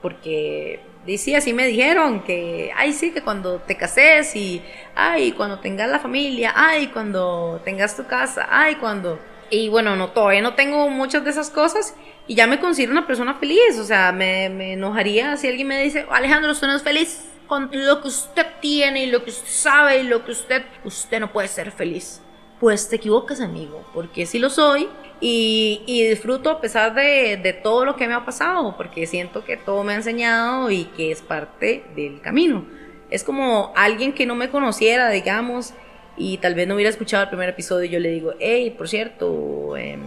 porque 0.00 0.80
sí, 1.16 1.34
así 1.34 1.52
me 1.52 1.66
dijeron, 1.66 2.22
que, 2.22 2.70
ay, 2.76 2.92
sí, 2.92 3.12
que 3.12 3.22
cuando 3.22 3.58
te 3.60 3.76
cases 3.76 4.34
y, 4.36 4.62
ay, 4.94 5.32
cuando 5.32 5.58
tengas 5.60 5.88
la 5.88 5.98
familia, 5.98 6.52
ay, 6.54 6.88
cuando 6.88 7.60
tengas 7.64 7.96
tu 7.96 8.06
casa, 8.06 8.46
ay, 8.50 8.76
cuando... 8.76 9.18
Y 9.50 9.70
bueno, 9.70 9.96
no, 9.96 10.10
todavía 10.10 10.42
no 10.42 10.54
tengo 10.54 10.90
muchas 10.90 11.24
de 11.24 11.30
esas 11.30 11.48
cosas 11.48 11.94
y 12.26 12.34
ya 12.34 12.46
me 12.46 12.60
considero 12.60 12.92
una 12.92 13.06
persona 13.06 13.34
feliz, 13.34 13.78
o 13.80 13.84
sea, 13.84 14.12
me, 14.12 14.50
me 14.50 14.74
enojaría 14.74 15.38
si 15.38 15.48
alguien 15.48 15.68
me 15.68 15.82
dice, 15.82 16.04
Alejandro, 16.10 16.52
usted 16.52 16.66
no 16.66 16.76
es 16.76 16.82
feliz 16.82 17.24
con 17.46 17.70
lo 17.72 18.02
que 18.02 18.08
usted 18.08 18.46
tiene 18.60 19.04
y 19.04 19.06
lo 19.10 19.24
que 19.24 19.30
usted 19.30 19.48
sabe 19.48 20.00
y 20.00 20.02
lo 20.02 20.22
que 20.26 20.32
usted, 20.32 20.62
usted 20.84 21.18
no 21.18 21.32
puede 21.32 21.48
ser 21.48 21.72
feliz. 21.72 22.20
Pues 22.60 22.88
te 22.88 22.96
equivocas, 22.96 23.40
amigo, 23.40 23.84
porque 23.94 24.26
sí 24.26 24.38
lo 24.38 24.50
soy 24.50 24.88
y, 25.20 25.82
y 25.86 26.08
disfruto 26.08 26.50
a 26.50 26.60
pesar 26.60 26.94
de, 26.94 27.36
de, 27.36 27.52
todo 27.52 27.84
lo 27.84 27.96
que 27.96 28.08
me 28.08 28.14
ha 28.14 28.24
pasado, 28.24 28.76
porque 28.76 29.06
siento 29.06 29.44
que 29.44 29.56
todo 29.56 29.84
me 29.84 29.92
ha 29.92 29.96
enseñado 29.96 30.70
y 30.70 30.84
que 30.96 31.12
es 31.12 31.22
parte 31.22 31.84
del 31.94 32.20
camino. 32.20 32.66
Es 33.10 33.22
como 33.22 33.72
alguien 33.76 34.12
que 34.12 34.26
no 34.26 34.34
me 34.34 34.50
conociera, 34.50 35.08
digamos, 35.10 35.72
y 36.16 36.38
tal 36.38 36.54
vez 36.54 36.66
no 36.66 36.74
hubiera 36.74 36.90
escuchado 36.90 37.22
el 37.22 37.28
primer 37.28 37.48
episodio 37.48 37.84
y 37.84 37.90
yo 37.90 38.00
le 38.00 38.10
digo, 38.10 38.34
hey, 38.40 38.74
por 38.76 38.88
cierto, 38.88 39.76
eh, 39.76 39.98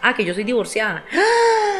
ah, 0.00 0.14
que 0.14 0.24
yo 0.24 0.34
soy 0.34 0.44
divorciada. 0.44 1.04
¡Ah! 1.12 1.78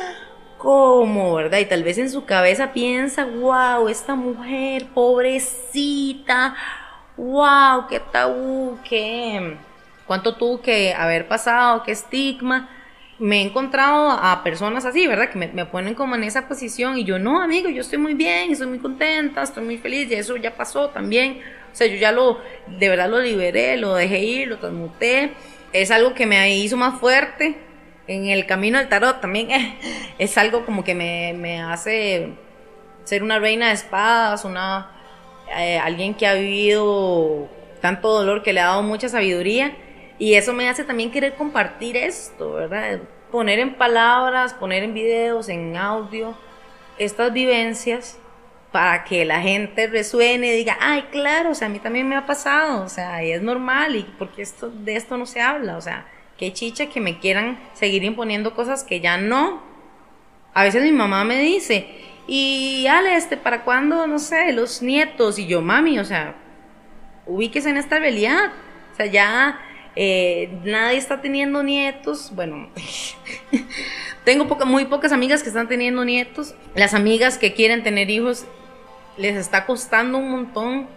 cómo, 0.59 1.35
¿verdad? 1.35 1.59
Y 1.59 1.65
tal 1.65 1.85
vez 1.85 1.97
en 1.99 2.11
su 2.11 2.25
cabeza 2.25 2.73
piensa, 2.73 3.25
wow, 3.25 3.89
esta 3.89 4.15
mujer, 4.15 4.87
pobrecita, 4.93 6.55
wow, 7.17 7.87
qué 7.89 8.01
tabú, 8.01 8.79
qué, 8.87 9.57
cuánto 10.09 10.35
tuvo 10.35 10.61
que 10.61 10.93
haber 10.93 11.29
pasado, 11.29 11.85
qué 11.85 11.93
estigma. 11.93 12.71
Me 13.21 13.43
he 13.43 13.43
encontrado 13.43 14.11
a 14.11 14.43
personas 14.43 14.85
así, 14.85 15.07
¿verdad? 15.07 15.31
Que 15.31 15.39
me, 15.39 15.49
me, 15.49 15.67
ponen 15.67 15.95
como 15.95 16.17
en 16.17 16.25
esa 16.25 16.49
posición 16.49 16.99
y 16.99 17.05
yo, 17.05 17.19
no, 17.19 17.41
amigo, 17.41 17.69
yo 17.69 17.83
estoy 17.83 17.99
muy 17.99 18.15
bien, 18.15 18.51
estoy 18.51 18.69
muy 18.69 18.79
contenta, 18.79 19.43
estoy 19.43 19.65
muy 19.65 19.79
feliz 19.79 20.11
y 20.11 20.15
eso 20.15 20.37
ya 20.37 20.57
pasó 20.57 20.89
también. 20.89 21.41
O 21.73 21.77
sea, 21.77 21.87
yo 21.87 21.97
ya 21.97 22.11
lo, 22.11 22.41
de 22.67 22.89
verdad 22.89 23.09
lo 23.09 23.21
liberé, 23.21 23.77
lo 23.77 23.95
dejé 23.95 24.21
ir, 24.21 24.49
lo 24.49 24.59
transmuté. 24.59 25.35
Es 25.73 25.91
algo 25.91 26.15
que 26.15 26.27
me 26.27 26.57
hizo 26.57 26.77
más 26.77 26.99
fuerte, 26.99 27.57
en 28.09 28.27
el 28.27 28.47
camino 28.47 28.79
del 28.79 28.89
tarot 28.89 29.21
también 29.21 29.49
es 30.19 30.39
algo 30.39 30.65
como 30.65 30.83
que 30.83 30.95
me, 30.95 31.61
hace 31.63 32.33
ser 33.05 33.23
una 33.23 33.39
reina 33.39 33.69
de 33.69 33.75
espadas, 33.75 34.45
una 34.45 34.91
eh, 35.57 35.79
alguien 35.79 36.15
que 36.15 36.27
ha 36.27 36.35
vivido 36.35 37.49
tanto 37.81 38.09
dolor 38.09 38.43
que 38.43 38.53
le 38.53 38.61
ha 38.61 38.67
dado 38.67 38.83
mucha 38.83 39.09
sabiduría 39.09 39.77
y 40.19 40.35
eso 40.35 40.53
me 40.53 40.69
hace 40.69 40.85
también 40.85 41.11
querer 41.11 41.35
compartir 41.35 41.97
esto, 41.97 42.55
¿verdad? 42.55 43.01
Poner 43.31 43.59
en 43.59 43.75
palabras, 43.75 44.55
poner 44.55 44.83
en 44.83 44.95
videos, 44.95 45.49
en 45.49 45.77
audio 45.77 46.37
estas 46.99 47.33
vivencias 47.33 48.19
para 48.73 49.05
que 49.05 49.25
la 49.25 49.41
gente 49.41 49.87
resuene 49.87 50.49
y 50.49 50.57
diga, 50.57 50.77
ay, 50.81 51.03
claro, 51.11 51.51
o 51.51 51.55
sea, 51.55 51.69
a 51.69 51.71
mí 51.71 51.79
también 51.79 52.09
me 52.09 52.17
ha 52.17 52.27
pasado, 52.27 52.85
o 52.85 52.89
sea, 52.89 53.25
y 53.25 53.33
es 53.33 53.41
normal 53.41 53.97
y 53.97 54.03
porque 54.19 54.43
esto 54.43 54.69
de 54.71 54.97
esto 54.97 55.17
no 55.17 55.25
se 55.25 55.41
habla, 55.41 55.77
o 55.77 55.81
sea, 55.81 56.07
qué 56.37 56.53
chicha 56.53 56.87
que 56.87 57.01
me 57.01 57.19
quieran 57.19 57.59
seguir 57.73 58.05
imponiendo 58.05 58.55
cosas 58.55 58.85
que 58.85 59.01
ya 59.01 59.17
no. 59.17 59.63
A 60.53 60.65
veces 60.65 60.83
mi 60.83 60.93
mamá 60.93 61.25
me 61.25 61.39
dice, 61.41 61.87
y 62.27 62.87
Ale, 62.87 63.17
este, 63.17 63.37
¿para 63.37 63.65
cuándo, 63.65 64.07
no 64.07 64.19
sé, 64.19 64.53
los 64.53 64.83
nietos? 64.83 65.39
Y 65.39 65.47
yo, 65.47 65.63
mami, 65.63 65.99
o 65.99 66.05
sea, 66.05 66.35
ubíquese 67.27 67.71
en 67.71 67.79
esta 67.79 67.99
realidad. 67.99 68.53
O 68.93 68.97
sea, 68.97 69.07
ya 69.07 69.59
eh, 69.97 70.51
nadie 70.65 70.99
está 70.99 71.21
teniendo 71.21 71.63
nietos. 71.63 72.33
Bueno, 72.35 72.69
tengo 74.25 74.45
muy 74.67 74.85
pocas 74.87 75.13
amigas 75.13 75.43
que 75.43 75.49
están 75.49 75.69
teniendo 75.69 76.05
nietos. 76.05 76.55
Las 76.75 76.95
amigas 76.95 77.39
que 77.39 77.55
quieren 77.55 77.83
tener 77.83 78.11
hijos 78.11 78.45
les 79.17 79.37
está 79.37 79.67
costando 79.67 80.19
un 80.19 80.31
montón 80.31 80.89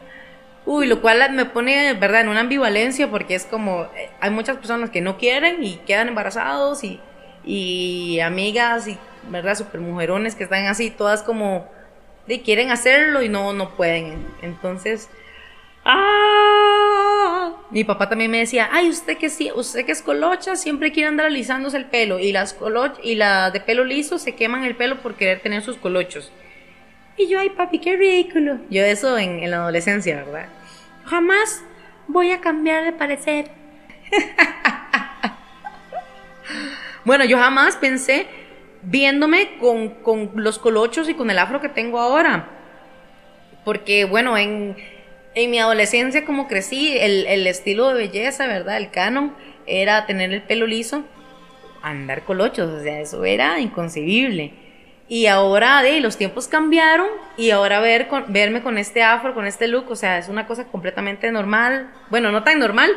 Uy, 0.65 0.85
lo 0.85 1.01
cual 1.01 1.33
me 1.33 1.45
pone, 1.45 1.93
¿verdad?, 1.93 2.21
en 2.21 2.29
una 2.29 2.41
ambivalencia 2.41 3.09
porque 3.09 3.33
es 3.33 3.45
como, 3.45 3.83
eh, 3.95 4.09
hay 4.19 4.29
muchas 4.29 4.57
personas 4.57 4.91
que 4.91 5.01
no 5.01 5.17
quieren 5.17 5.63
y 5.63 5.77
quedan 5.77 6.09
embarazados 6.09 6.83
y, 6.83 8.19
amigas 8.19 8.87
y, 8.87 8.97
¿verdad?, 9.29 9.57
mujerones 9.79 10.35
que 10.35 10.43
están 10.43 10.67
así, 10.67 10.91
todas 10.91 11.23
como, 11.23 11.67
de, 12.27 12.41
quieren 12.41 12.69
hacerlo 12.69 13.23
y 13.23 13.29
no, 13.29 13.53
no 13.53 13.71
pueden. 13.75 14.27
Entonces, 14.43 15.09
¡ah! 15.83 16.90
Mi 17.69 17.83
papá 17.83 18.09
también 18.09 18.31
me 18.31 18.39
decía, 18.39 18.69
ay, 18.71 18.89
usted 18.89 19.17
que 19.17 19.29
sí, 19.29 19.51
usted 19.55 19.85
que 19.85 19.91
es 19.91 20.01
colocha, 20.01 20.55
siempre 20.55 20.91
quiere 20.91 21.07
andar 21.07 21.27
alisándose 21.27 21.77
el 21.77 21.85
pelo 21.85 22.19
y 22.19 22.31
las 22.31 22.53
coloch 22.53 22.99
y 23.03 23.15
las 23.15 23.53
de 23.53 23.59
pelo 23.59 23.85
liso 23.85 24.19
se 24.19 24.35
queman 24.35 24.63
el 24.63 24.75
pelo 24.75 25.01
por 25.01 25.15
querer 25.15 25.39
tener 25.39 25.61
sus 25.61 25.77
colochos. 25.77 26.31
Y 27.17 27.27
yo, 27.27 27.39
ay 27.39 27.51
papi, 27.51 27.79
qué 27.79 27.95
ridículo. 27.95 28.57
Yo 28.69 28.83
eso 28.83 29.17
en, 29.17 29.43
en 29.43 29.51
la 29.51 29.57
adolescencia, 29.57 30.17
¿verdad? 30.17 30.47
Jamás 31.05 31.63
voy 32.07 32.31
a 32.31 32.41
cambiar 32.41 32.83
de 32.83 32.93
parecer. 32.93 33.51
bueno, 37.05 37.25
yo 37.25 37.37
jamás 37.37 37.75
pensé 37.77 38.27
viéndome 38.83 39.57
con, 39.59 39.89
con, 39.89 40.31
los 40.35 40.59
colochos 40.59 41.09
y 41.09 41.13
con 41.13 41.29
el 41.29 41.39
afro 41.39 41.61
que 41.61 41.69
tengo 41.69 41.99
ahora. 41.99 42.47
Porque, 43.63 44.05
bueno, 44.05 44.37
en, 44.37 44.75
en 45.35 45.51
mi 45.51 45.59
adolescencia 45.59 46.25
como 46.25 46.47
crecí, 46.47 46.97
el, 46.97 47.25
el, 47.27 47.47
estilo 47.47 47.89
de 47.89 47.93
belleza, 47.95 48.47
¿verdad? 48.47 48.77
El 48.77 48.91
canon 48.91 49.33
era 49.65 50.05
tener 50.05 50.33
el 50.33 50.41
pelo 50.41 50.67
liso, 50.67 51.03
andar 51.81 52.23
colochos, 52.23 52.69
o 52.69 52.83
sea, 52.83 52.99
eso 52.99 53.23
era 53.23 53.59
inconcebible. 53.59 54.53
Y 55.07 55.25
ahora, 55.25 55.81
de, 55.81 55.99
los 55.99 56.17
tiempos 56.17 56.47
cambiaron 56.47 57.07
y 57.35 57.49
ahora 57.49 57.81
ver 57.81 58.07
con, 58.07 58.31
verme 58.31 58.61
con 58.61 58.77
este 58.77 59.03
afro, 59.03 59.33
con 59.33 59.45
este 59.45 59.67
look, 59.67 59.91
o 59.91 59.95
sea, 59.95 60.17
es 60.17 60.29
una 60.29 60.47
cosa 60.47 60.65
completamente 60.65 61.29
normal. 61.31 61.91
Bueno, 62.09 62.31
no 62.31 62.43
tan 62.43 62.59
normal, 62.59 62.91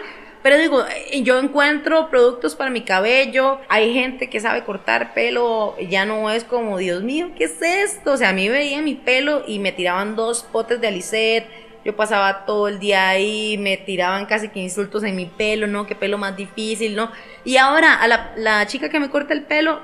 pero 0.44 0.58
digo, 0.58 0.84
eh, 0.86 1.22
yo 1.22 1.40
encuentro 1.40 2.10
productos 2.10 2.54
para 2.54 2.70
mi 2.70 2.82
cabello, 2.82 3.60
hay 3.68 3.94
gente 3.94 4.28
que 4.28 4.40
sabe 4.40 4.62
cortar 4.62 5.14
pelo, 5.14 5.74
ya 5.88 6.04
no 6.04 6.30
es 6.30 6.44
como, 6.44 6.78
Dios 6.78 7.02
mío, 7.02 7.30
¿qué 7.36 7.44
es 7.44 7.60
esto? 7.62 8.12
O 8.12 8.16
sea, 8.16 8.28
a 8.28 8.32
mí 8.32 8.48
veía 8.48 8.80
mi 8.82 8.94
pelo 8.94 9.42
y 9.46 9.58
me 9.58 9.72
tiraban 9.72 10.14
dos 10.14 10.44
potes 10.44 10.80
de 10.80 10.88
Alicet, 10.88 11.46
yo 11.84 11.94
pasaba 11.94 12.46
todo 12.46 12.68
el 12.68 12.78
día 12.78 13.08
ahí, 13.08 13.58
me 13.58 13.76
tiraban 13.76 14.26
casi 14.26 14.48
que 14.48 14.60
insultos 14.60 15.04
en 15.04 15.16
mi 15.16 15.26
pelo, 15.26 15.66
¿no? 15.66 15.86
Qué 15.86 15.94
pelo 15.94 16.18
más 16.18 16.36
difícil, 16.36 16.96
¿no? 16.96 17.10
Y 17.44 17.58
ahora, 17.58 17.94
a 17.94 18.08
la, 18.08 18.32
la 18.36 18.66
chica 18.66 18.88
que 18.88 19.00
me 19.00 19.10
corta 19.10 19.34
el 19.34 19.44
pelo, 19.44 19.80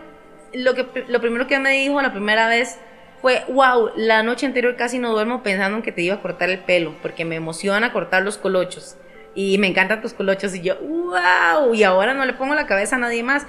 lo, 0.55 0.75
que, 0.75 0.87
lo 1.09 1.21
primero 1.21 1.47
que 1.47 1.59
me 1.59 1.73
dijo 1.73 2.01
la 2.01 2.13
primera 2.13 2.49
vez 2.49 2.79
fue, 3.21 3.45
wow, 3.49 3.91
la 3.97 4.23
noche 4.23 4.47
anterior 4.47 4.77
casi 4.77 4.99
no 4.99 5.13
duermo 5.13 5.43
pensando 5.43 5.77
en 5.77 5.83
que 5.83 5.93
te 5.93 6.03
iba 6.03 6.15
a 6.15 6.23
cortar 6.23 6.49
el 6.49 6.61
pelo, 6.61 6.95
porque 7.03 7.25
me 7.25 7.37
emociona 7.37 7.93
cortar 7.93 8.23
los 8.23 8.39
colochos 8.39 8.97
y 9.35 9.59
me 9.59 9.67
encantan 9.67 10.01
tus 10.01 10.15
colochos 10.15 10.55
y 10.55 10.63
yo, 10.63 10.77
wow, 10.77 11.75
y 11.75 11.83
ahora 11.85 12.15
no 12.15 12.25
le 12.25 12.33
pongo 12.33 12.55
la 12.55 12.67
cabeza 12.67 12.97
a 12.97 12.99
nadie 12.99 13.23
más. 13.23 13.47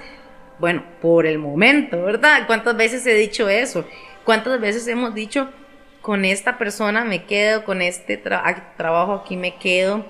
Bueno, 0.58 0.84
por 1.00 1.26
el 1.26 1.38
momento, 1.38 2.02
¿verdad? 2.02 2.46
¿Cuántas 2.46 2.76
veces 2.76 3.04
he 3.06 3.14
dicho 3.14 3.48
eso? 3.48 3.84
¿Cuántas 4.24 4.60
veces 4.60 4.86
hemos 4.86 5.14
dicho, 5.14 5.48
con 6.02 6.24
esta 6.24 6.58
persona 6.58 7.04
me 7.04 7.24
quedo, 7.24 7.64
con 7.64 7.80
este 7.80 8.16
trabajo 8.16 9.14
aquí 9.14 9.36
me 9.36 9.56
quedo? 9.56 10.04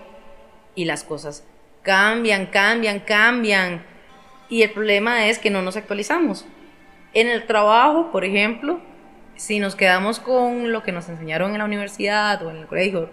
Y 0.75 0.87
las 0.87 1.05
cosas 1.05 1.47
cambian, 1.83 2.47
cambian, 2.47 3.01
cambian. 3.01 3.85
Y 4.49 4.63
el 4.63 4.71
problema 4.71 5.29
es 5.29 5.39
que 5.39 5.51
no 5.51 5.63
nos 5.63 5.77
actualizamos. 5.77 6.47
En 7.15 7.29
el 7.29 7.47
trabajo, 7.47 8.11
por 8.11 8.25
ejemplo, 8.25 8.81
si 9.37 9.59
nos 9.59 9.77
quedamos 9.77 10.19
con 10.19 10.73
lo 10.73 10.83
que 10.83 10.93
nos 10.93 11.09
enseñaron 11.09 11.53
en 11.53 11.59
la 11.59 11.65
universidad 11.67 12.43
o 12.43 12.51
en 12.51 12.57
el 12.57 12.67
colegio, 12.67 13.11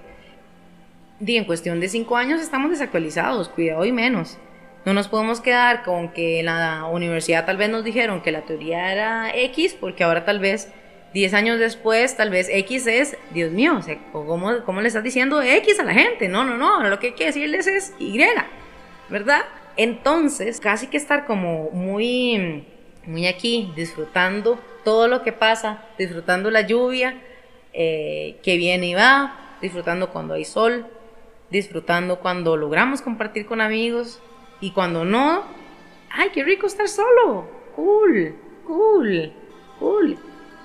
y 1.26 1.36
en 1.36 1.44
cuestión 1.44 1.82
de 1.82 1.90
cinco 1.90 2.16
años 2.16 2.40
estamos 2.40 2.72
desactualizados, 2.72 3.50
cuidado 3.50 3.84
y 3.86 3.92
menos. 3.92 4.38
No 4.86 4.94
nos 4.94 5.10
podemos 5.10 5.42
quedar 5.42 5.84
con 5.84 6.14
que 6.14 6.42
la 6.44 6.86
universidad 6.86 7.46
tal 7.46 7.58
vez 7.58 7.70
nos 7.70 7.84
dijeron 7.84 8.22
que 8.22 8.32
la 8.32 8.42
teoría 8.42 8.92
era 8.94 9.36
X, 9.36 9.76
porque 9.78 10.06
ahora 10.06 10.24
tal 10.24 10.40
vez 10.40 10.72
10 11.14 11.34
años 11.34 11.60
después, 11.60 12.16
tal 12.16 12.30
vez 12.30 12.50
X 12.52 12.88
es, 12.88 13.18
Dios 13.32 13.52
mío, 13.52 13.80
¿cómo, 14.12 14.64
¿cómo, 14.66 14.82
le 14.82 14.88
estás 14.88 15.04
diciendo 15.04 15.42
X 15.42 15.80
a 15.80 15.84
la 15.84 15.94
gente? 15.94 16.28
No, 16.28 16.44
no, 16.44 16.58
no, 16.58 16.88
lo 16.88 17.00
que 17.00 17.08
hay 17.08 17.14
que 17.14 17.26
decirles 17.26 17.68
es 17.68 17.94
Y, 17.98 18.20
¿verdad? 19.10 19.46
Entonces, 19.76 20.60
casi 20.60 20.88
que 20.88 20.98
estar 20.98 21.26
como 21.26 21.72
muy, 21.72 22.66
muy 23.06 23.28
aquí, 23.28 23.72
disfrutando 23.76 24.60
todo 24.84 25.08
lo 25.08 25.24
que 25.24 25.32
pasa, 25.32 25.84
disfrutando 25.98 26.52
la 26.52 26.62
lluvia 26.62 27.22
eh, 27.74 28.40
que 28.44 28.58
viene 28.58 28.88
y 28.88 28.94
va, 28.94 29.58
disfrutando 29.62 30.10
cuando 30.10 30.36
hay 30.36 30.46
sol, 30.46 30.86
disfrutando 31.50 32.20
cuando 32.20 32.56
logramos 32.56 33.02
compartir 33.02 33.46
con 33.46 33.62
amigos 33.62 34.22
y 34.62 34.72
cuando 34.72 35.06
no, 35.06 35.44
ay, 36.12 36.30
qué 36.34 36.44
rico 36.44 36.68
estar 36.68 36.88
solo, 36.88 37.50
cool, 37.76 38.36
cool, 38.66 39.32
cool. 39.80 40.18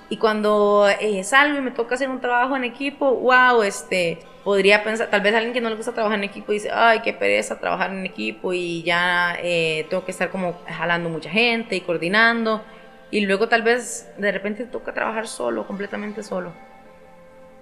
Y 0.09 0.17
cuando 0.17 0.87
eh, 0.99 1.23
salgo 1.23 1.57
y 1.57 1.61
me 1.61 1.71
toca 1.71 1.95
hacer 1.95 2.09
un 2.09 2.21
trabajo 2.21 2.55
en 2.55 2.63
equipo, 2.63 3.09
wow, 3.11 3.63
este, 3.63 4.19
podría 4.43 4.83
pensar, 4.83 5.09
tal 5.09 5.21
vez 5.21 5.33
alguien 5.33 5.53
que 5.53 5.61
no 5.61 5.69
le 5.69 5.75
gusta 5.75 5.93
trabajar 5.93 6.19
en 6.19 6.25
equipo 6.25 6.51
dice, 6.51 6.69
ay, 6.71 6.99
qué 7.03 7.11
pereza 7.13 7.59
trabajar 7.59 7.91
en 7.91 8.05
equipo 8.05 8.53
y 8.53 8.83
ya 8.83 9.35
eh, 9.41 9.87
tengo 9.89 10.05
que 10.05 10.11
estar 10.11 10.29
como 10.29 10.61
jalando 10.67 11.09
mucha 11.09 11.29
gente 11.31 11.75
y 11.75 11.81
coordinando. 11.81 12.63
Y 13.09 13.21
luego 13.21 13.47
tal 13.47 13.63
vez 13.63 14.11
de 14.17 14.31
repente 14.31 14.65
toca 14.65 14.93
trabajar 14.93 15.27
solo, 15.27 15.65
completamente 15.65 16.21
solo. 16.21 16.53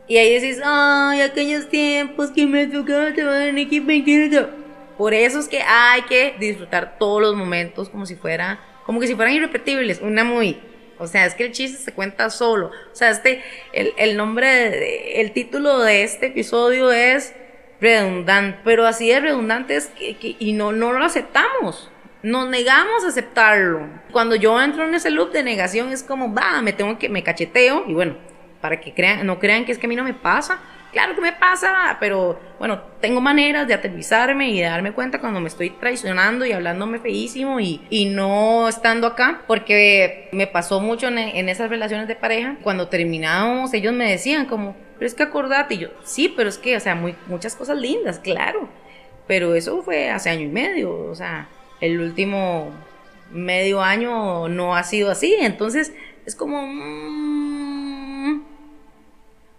Y 0.07 0.17
ahí 0.17 0.33
decís, 0.33 0.59
ay, 0.63 1.21
aquellos 1.21 1.69
tiempos 1.69 2.31
que 2.31 2.45
me 2.45 2.67
tocaba 2.67 3.13
trabajar 3.13 3.43
en 3.43 3.57
equipo. 3.57 3.87
Por 4.97 5.13
eso 5.13 5.39
es 5.39 5.47
que 5.47 5.61
hay 5.61 6.01
que 6.03 6.35
disfrutar 6.39 6.97
todos 6.99 7.21
los 7.21 7.35
momentos 7.35 7.89
como 7.89 8.05
si 8.05 8.15
fuera, 8.15 8.59
como 8.85 8.99
que 8.99 9.07
si 9.07 9.15
fueran 9.15 9.33
irrepetibles, 9.33 10.01
una 10.01 10.25
muy, 10.25 10.59
o 11.03 11.07
sea, 11.07 11.25
es 11.25 11.35
que 11.35 11.45
el 11.45 11.51
chiste 11.51 11.77
se 11.77 11.93
cuenta 11.93 12.29
solo. 12.29 12.67
O 12.67 12.95
sea, 12.95 13.09
este, 13.09 13.43
el, 13.73 13.93
el 13.97 14.17
nombre, 14.17 15.21
el 15.21 15.31
título 15.31 15.79
de 15.79 16.03
este 16.03 16.27
episodio 16.27 16.91
es 16.91 17.33
redundante, 17.79 18.59
pero 18.63 18.87
así 18.87 19.09
de 19.09 19.19
redundante 19.19 19.75
es 19.75 19.87
que, 19.87 20.35
y 20.39 20.53
no, 20.53 20.71
no 20.71 20.93
lo 20.93 21.03
aceptamos. 21.03 21.91
Nos 22.23 22.47
negamos 22.47 23.03
a 23.03 23.09
aceptarlo. 23.09 23.87
Cuando 24.11 24.35
yo 24.35 24.59
entro 24.61 24.87
en 24.87 24.95
ese 24.95 25.09
loop 25.09 25.31
de 25.33 25.43
negación 25.43 25.91
es 25.91 26.03
como, 26.03 26.33
va, 26.33 26.61
me 26.61 26.71
tengo 26.71 26.97
que, 26.97 27.09
me 27.09 27.21
cacheteo 27.21 27.83
y 27.85 27.93
bueno, 27.93 28.15
para 28.61 28.79
que 28.79 28.93
crean, 28.93 29.25
no 29.27 29.39
crean 29.39 29.65
que 29.65 29.73
es 29.73 29.77
que 29.77 29.87
a 29.87 29.89
mí 29.89 29.95
no 29.95 30.05
me 30.05 30.13
pasa. 30.13 30.61
Claro 30.93 31.15
que 31.15 31.21
me 31.21 31.33
pasa, 31.33 31.97
pero 31.99 32.39
bueno, 32.59 32.79
tengo 33.01 33.19
maneras 33.19 33.67
de 33.67 33.73
aterrizarme 33.73 34.51
y 34.51 34.59
de 34.59 34.67
darme 34.67 34.93
cuenta 34.93 35.19
cuando 35.19 35.39
me 35.39 35.47
estoy 35.47 35.71
traicionando 35.71 36.45
y 36.45 36.51
hablándome 36.51 36.99
feísimo 36.99 37.59
y, 37.59 37.81
y 37.89 38.05
no 38.05 38.69
estando 38.69 39.07
acá, 39.07 39.41
porque 39.47 40.29
me 40.31 40.45
pasó 40.45 40.81
mucho 40.81 41.07
en, 41.07 41.17
en, 41.17 41.49
esas 41.49 41.71
relaciones 41.71 42.07
de 42.07 42.15
pareja. 42.15 42.57
Cuando 42.61 42.89
terminábamos, 42.89 43.73
ellos 43.73 43.91
me 43.91 44.07
decían 44.07 44.45
como, 44.45 44.75
pero 44.99 45.07
es 45.07 45.15
que 45.15 45.23
acordate, 45.23 45.73
y 45.73 45.77
yo, 45.79 45.87
sí, 46.03 46.31
pero 46.37 46.47
es 46.47 46.59
que, 46.59 46.77
o 46.77 46.79
sea, 46.79 46.93
muy, 46.93 47.15
muchas 47.25 47.55
cosas 47.55 47.79
lindas, 47.79 48.19
claro, 48.19 48.69
pero 49.25 49.55
eso 49.55 49.81
fue 49.81 50.11
hace 50.11 50.29
año 50.29 50.43
y 50.43 50.51
medio, 50.51 50.95
o 50.95 51.15
sea, 51.15 51.49
el 51.81 51.99
último 51.99 52.69
medio 53.31 53.81
año 53.81 54.47
no 54.47 54.75
ha 54.75 54.83
sido 54.83 55.09
así, 55.09 55.35
entonces 55.39 55.91
es 56.27 56.35
como... 56.35 56.67
Mmm, 56.67 57.52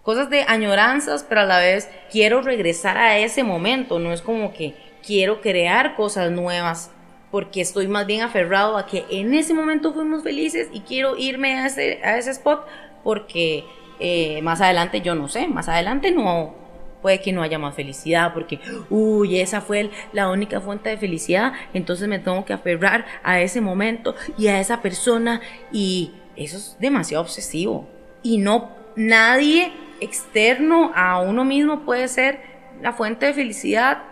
cosas 0.05 0.31
de 0.31 0.45
añoranzas, 0.47 1.25
pero 1.29 1.41
a 1.41 1.45
la 1.45 1.59
vez 1.59 1.91
quiero 2.13 2.43
regresar 2.43 2.97
a 2.97 3.19
ese 3.19 3.43
momento, 3.43 3.99
no 3.99 4.13
es 4.13 4.23
como 4.23 4.53
que 4.53 4.75
quiero 5.05 5.41
crear 5.41 5.97
cosas 5.97 6.31
nuevas, 6.31 6.93
porque 7.31 7.61
estoy 7.61 7.89
más 7.89 8.07
bien 8.07 8.21
aferrado 8.21 8.77
a 8.77 8.87
que 8.87 9.05
en 9.11 9.35
ese 9.35 9.55
momento 9.55 9.93
fuimos 9.93 10.23
felices 10.23 10.69
y 10.73 10.81
quiero 10.81 11.17
irme 11.17 11.59
a 11.59 11.67
ese, 11.67 12.01
a 12.05 12.17
ese 12.17 12.31
spot 12.31 12.65
porque 13.03 13.65
eh, 13.99 14.41
más 14.43 14.61
adelante 14.61 15.01
yo 15.01 15.15
no 15.15 15.29
sé, 15.29 15.49
más 15.49 15.69
adelante 15.69 16.11
no, 16.13 16.55
puede 17.03 17.21
que 17.21 17.33
no 17.33 17.43
haya 17.43 17.59
más 17.59 17.75
felicidad 17.75 18.33
porque, 18.33 18.61
uy, 18.89 19.41
esa 19.41 19.61
fue 19.61 19.91
la 20.13 20.31
única 20.31 20.61
fuente 20.61 20.91
de 20.91 20.97
felicidad, 20.97 21.53
entonces 21.73 22.09
me 22.09 22.19
tengo 22.19 22.45
que 22.45 22.53
aferrar 22.53 23.05
a 23.23 23.41
ese 23.41 23.61
momento 23.61 24.15
y 24.39 24.47
a 24.47 24.61
esa 24.61 24.81
persona 24.81 25.41
y 25.73 26.13
eso 26.37 26.57
es 26.57 26.77
demasiado 26.79 27.23
obsesivo. 27.23 27.89
Y 28.23 28.39
no 28.39 28.71
nadie 28.97 29.71
externo 30.01 30.93
a 30.95 31.21
uno 31.21 31.45
mismo 31.45 31.81
puede 31.81 32.09
ser 32.09 32.41
la 32.81 32.93
fuente 32.93 33.27
de 33.27 33.35
felicidad. 33.35 34.03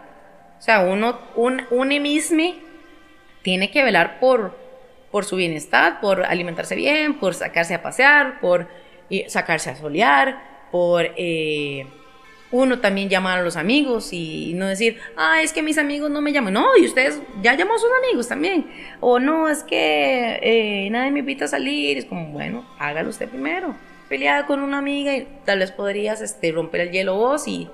O 0.58 0.62
sea, 0.62 0.80
uno, 0.80 1.18
un, 1.34 1.62
uno 1.70 2.00
mismo 2.00 2.54
tiene 3.42 3.70
que 3.70 3.82
velar 3.82 4.20
por, 4.20 4.56
por 5.10 5.24
su 5.24 5.36
bienestar, 5.36 6.00
por 6.00 6.24
alimentarse 6.24 6.76
bien, 6.76 7.18
por 7.18 7.34
sacarse 7.34 7.74
a 7.74 7.82
pasear, 7.82 8.40
por 8.40 8.68
sacarse 9.28 9.70
a 9.70 9.76
solear, 9.76 10.68
por 10.70 11.10
eh, 11.16 11.86
uno 12.50 12.78
también 12.78 13.08
llamar 13.08 13.38
a 13.38 13.42
los 13.42 13.56
amigos 13.56 14.12
y 14.12 14.52
no 14.54 14.68
decir, 14.68 14.98
ah, 15.16 15.42
es 15.42 15.52
que 15.52 15.62
mis 15.62 15.78
amigos 15.78 16.10
no 16.10 16.20
me 16.20 16.32
llaman. 16.32 16.54
No, 16.54 16.76
y 16.76 16.86
ustedes 16.86 17.20
ya 17.42 17.54
llamó 17.54 17.74
a 17.74 17.78
sus 17.78 17.90
amigos 18.04 18.28
también. 18.28 18.70
O 19.00 19.18
no, 19.18 19.48
es 19.48 19.64
que 19.64 20.38
eh, 20.42 20.88
nadie 20.90 21.10
me 21.10 21.20
invita 21.20 21.46
a 21.46 21.48
salir. 21.48 21.98
Es 21.98 22.04
como, 22.04 22.28
bueno, 22.28 22.64
hágalo 22.78 23.10
usted 23.10 23.28
primero 23.28 23.74
peleada 24.12 24.44
con 24.44 24.60
una 24.60 24.76
amiga 24.76 25.16
y 25.16 25.26
tal 25.46 25.60
vez 25.60 25.72
podrías 25.72 26.20
este, 26.20 26.52
romper 26.52 26.82
el 26.82 26.90
hielo 26.90 27.16
vos 27.16 27.48
y... 27.48 27.70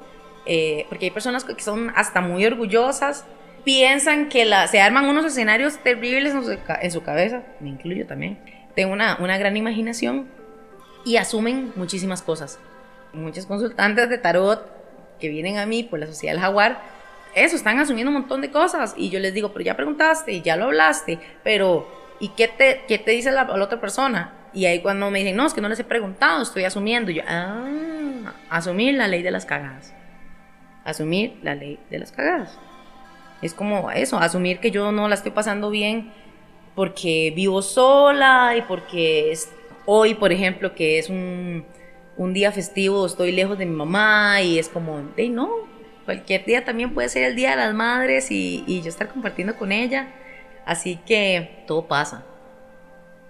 Eh, 0.46 0.86
porque 0.88 1.06
hay 1.06 1.10
personas 1.10 1.42
que 1.42 1.60
son 1.60 1.92
hasta 1.96 2.20
muy 2.20 2.46
orgullosas, 2.46 3.26
piensan 3.64 4.28
que 4.28 4.44
la, 4.44 4.68
se 4.68 4.80
arman 4.80 5.06
unos 5.06 5.24
escenarios 5.24 5.78
terribles 5.82 6.32
en 6.32 6.44
su, 6.44 6.56
en 6.80 6.90
su 6.92 7.02
cabeza, 7.02 7.42
me 7.58 7.68
incluyo 7.68 8.06
también. 8.06 8.38
Tengo 8.76 8.92
una, 8.92 9.18
una 9.20 9.36
gran 9.36 9.56
imaginación 9.56 10.28
y 11.04 11.16
asumen 11.16 11.72
muchísimas 11.74 12.22
cosas. 12.22 12.60
Muchos 13.12 13.44
consultantes 13.46 14.08
de 14.08 14.18
tarot 14.18 14.64
que 15.18 15.28
vienen 15.28 15.58
a 15.58 15.66
mí 15.66 15.82
por 15.82 15.98
la 15.98 16.06
sociedad 16.06 16.34
del 16.34 16.40
jaguar, 16.40 16.80
eso, 17.34 17.56
están 17.56 17.80
asumiendo 17.80 18.10
un 18.10 18.20
montón 18.20 18.40
de 18.42 18.52
cosas. 18.52 18.94
Y 18.96 19.10
yo 19.10 19.18
les 19.18 19.34
digo, 19.34 19.52
pero 19.52 19.64
ya 19.64 19.74
preguntaste, 19.74 20.40
ya 20.40 20.56
lo 20.56 20.66
hablaste, 20.66 21.18
pero 21.42 21.88
¿y 22.20 22.28
qué 22.28 22.46
te, 22.46 22.84
qué 22.86 22.98
te 22.98 23.10
dice 23.10 23.32
la, 23.32 23.44
la 23.44 23.64
otra 23.64 23.80
persona? 23.80 24.37
Y 24.52 24.66
ahí 24.66 24.80
cuando 24.80 25.10
me 25.10 25.18
dicen, 25.20 25.36
no, 25.36 25.46
es 25.46 25.54
que 25.54 25.60
no 25.60 25.68
les 25.68 25.78
he 25.80 25.84
preguntado, 25.84 26.42
estoy 26.42 26.64
asumiendo. 26.64 27.10
yo, 27.10 27.22
ah, 27.26 28.34
asumir 28.50 28.94
la 28.94 29.08
ley 29.08 29.22
de 29.22 29.30
las 29.30 29.46
cagadas. 29.46 29.94
Asumir 30.84 31.38
la 31.42 31.54
ley 31.54 31.78
de 31.90 31.98
las 31.98 32.12
cagadas. 32.12 32.58
Es 33.42 33.54
como 33.54 33.90
eso, 33.90 34.18
asumir 34.18 34.58
que 34.58 34.70
yo 34.70 34.90
no 34.90 35.08
la 35.08 35.14
estoy 35.14 35.30
pasando 35.30 35.70
bien 35.70 36.12
porque 36.74 37.32
vivo 37.34 37.62
sola 37.62 38.54
y 38.56 38.62
porque 38.62 39.36
hoy, 39.86 40.14
por 40.14 40.32
ejemplo, 40.32 40.74
que 40.74 40.98
es 40.98 41.08
un, 41.08 41.64
un 42.16 42.32
día 42.32 42.52
festivo 42.52 43.06
estoy 43.06 43.32
lejos 43.32 43.58
de 43.58 43.66
mi 43.66 43.76
mamá 43.76 44.42
y 44.42 44.58
es 44.58 44.68
como, 44.68 45.02
hey, 45.16 45.28
no, 45.28 45.50
cualquier 46.04 46.44
día 46.44 46.64
también 46.64 46.94
puede 46.94 47.08
ser 47.08 47.24
el 47.24 47.36
Día 47.36 47.50
de 47.50 47.56
las 47.56 47.74
Madres 47.74 48.30
y 48.30 48.80
yo 48.82 48.88
estar 48.88 49.08
compartiendo 49.08 49.56
con 49.56 49.72
ella. 49.72 50.08
Así 50.68 50.96
que 51.06 51.64
todo 51.66 51.88
pasa, 51.88 52.26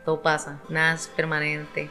todo 0.09 0.23
pasa, 0.23 0.62
nada 0.71 0.94
es 0.94 1.07
permanente. 1.07 1.90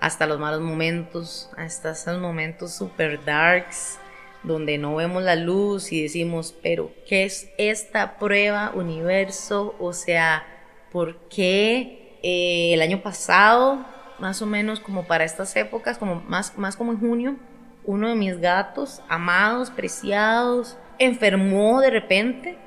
Hasta 0.00 0.26
los 0.26 0.38
malos 0.38 0.60
momentos, 0.60 1.48
hasta 1.56 1.92
esos 1.92 2.20
momentos 2.20 2.74
super 2.74 3.24
darks, 3.24 3.98
donde 4.42 4.76
no 4.76 4.94
vemos 4.94 5.22
la 5.22 5.34
luz 5.34 5.92
y 5.92 6.02
decimos, 6.02 6.54
pero 6.62 6.92
¿qué 7.08 7.24
es 7.24 7.48
esta 7.56 8.18
prueba, 8.18 8.70
universo? 8.74 9.74
O 9.78 9.94
sea, 9.94 10.44
¿por 10.92 11.16
qué 11.30 12.18
eh, 12.22 12.74
el 12.74 12.82
año 12.82 13.00
pasado, 13.02 13.86
más 14.18 14.42
o 14.42 14.46
menos 14.46 14.78
como 14.78 15.06
para 15.06 15.24
estas 15.24 15.56
épocas, 15.56 15.96
como 15.96 16.16
más, 16.16 16.58
más 16.58 16.76
como 16.76 16.92
en 16.92 17.00
junio, 17.00 17.36
uno 17.84 18.10
de 18.10 18.14
mis 18.14 18.38
gatos, 18.38 19.00
amados, 19.08 19.70
preciados, 19.70 20.76
enfermó 20.98 21.80
de 21.80 21.88
repente, 21.88 22.58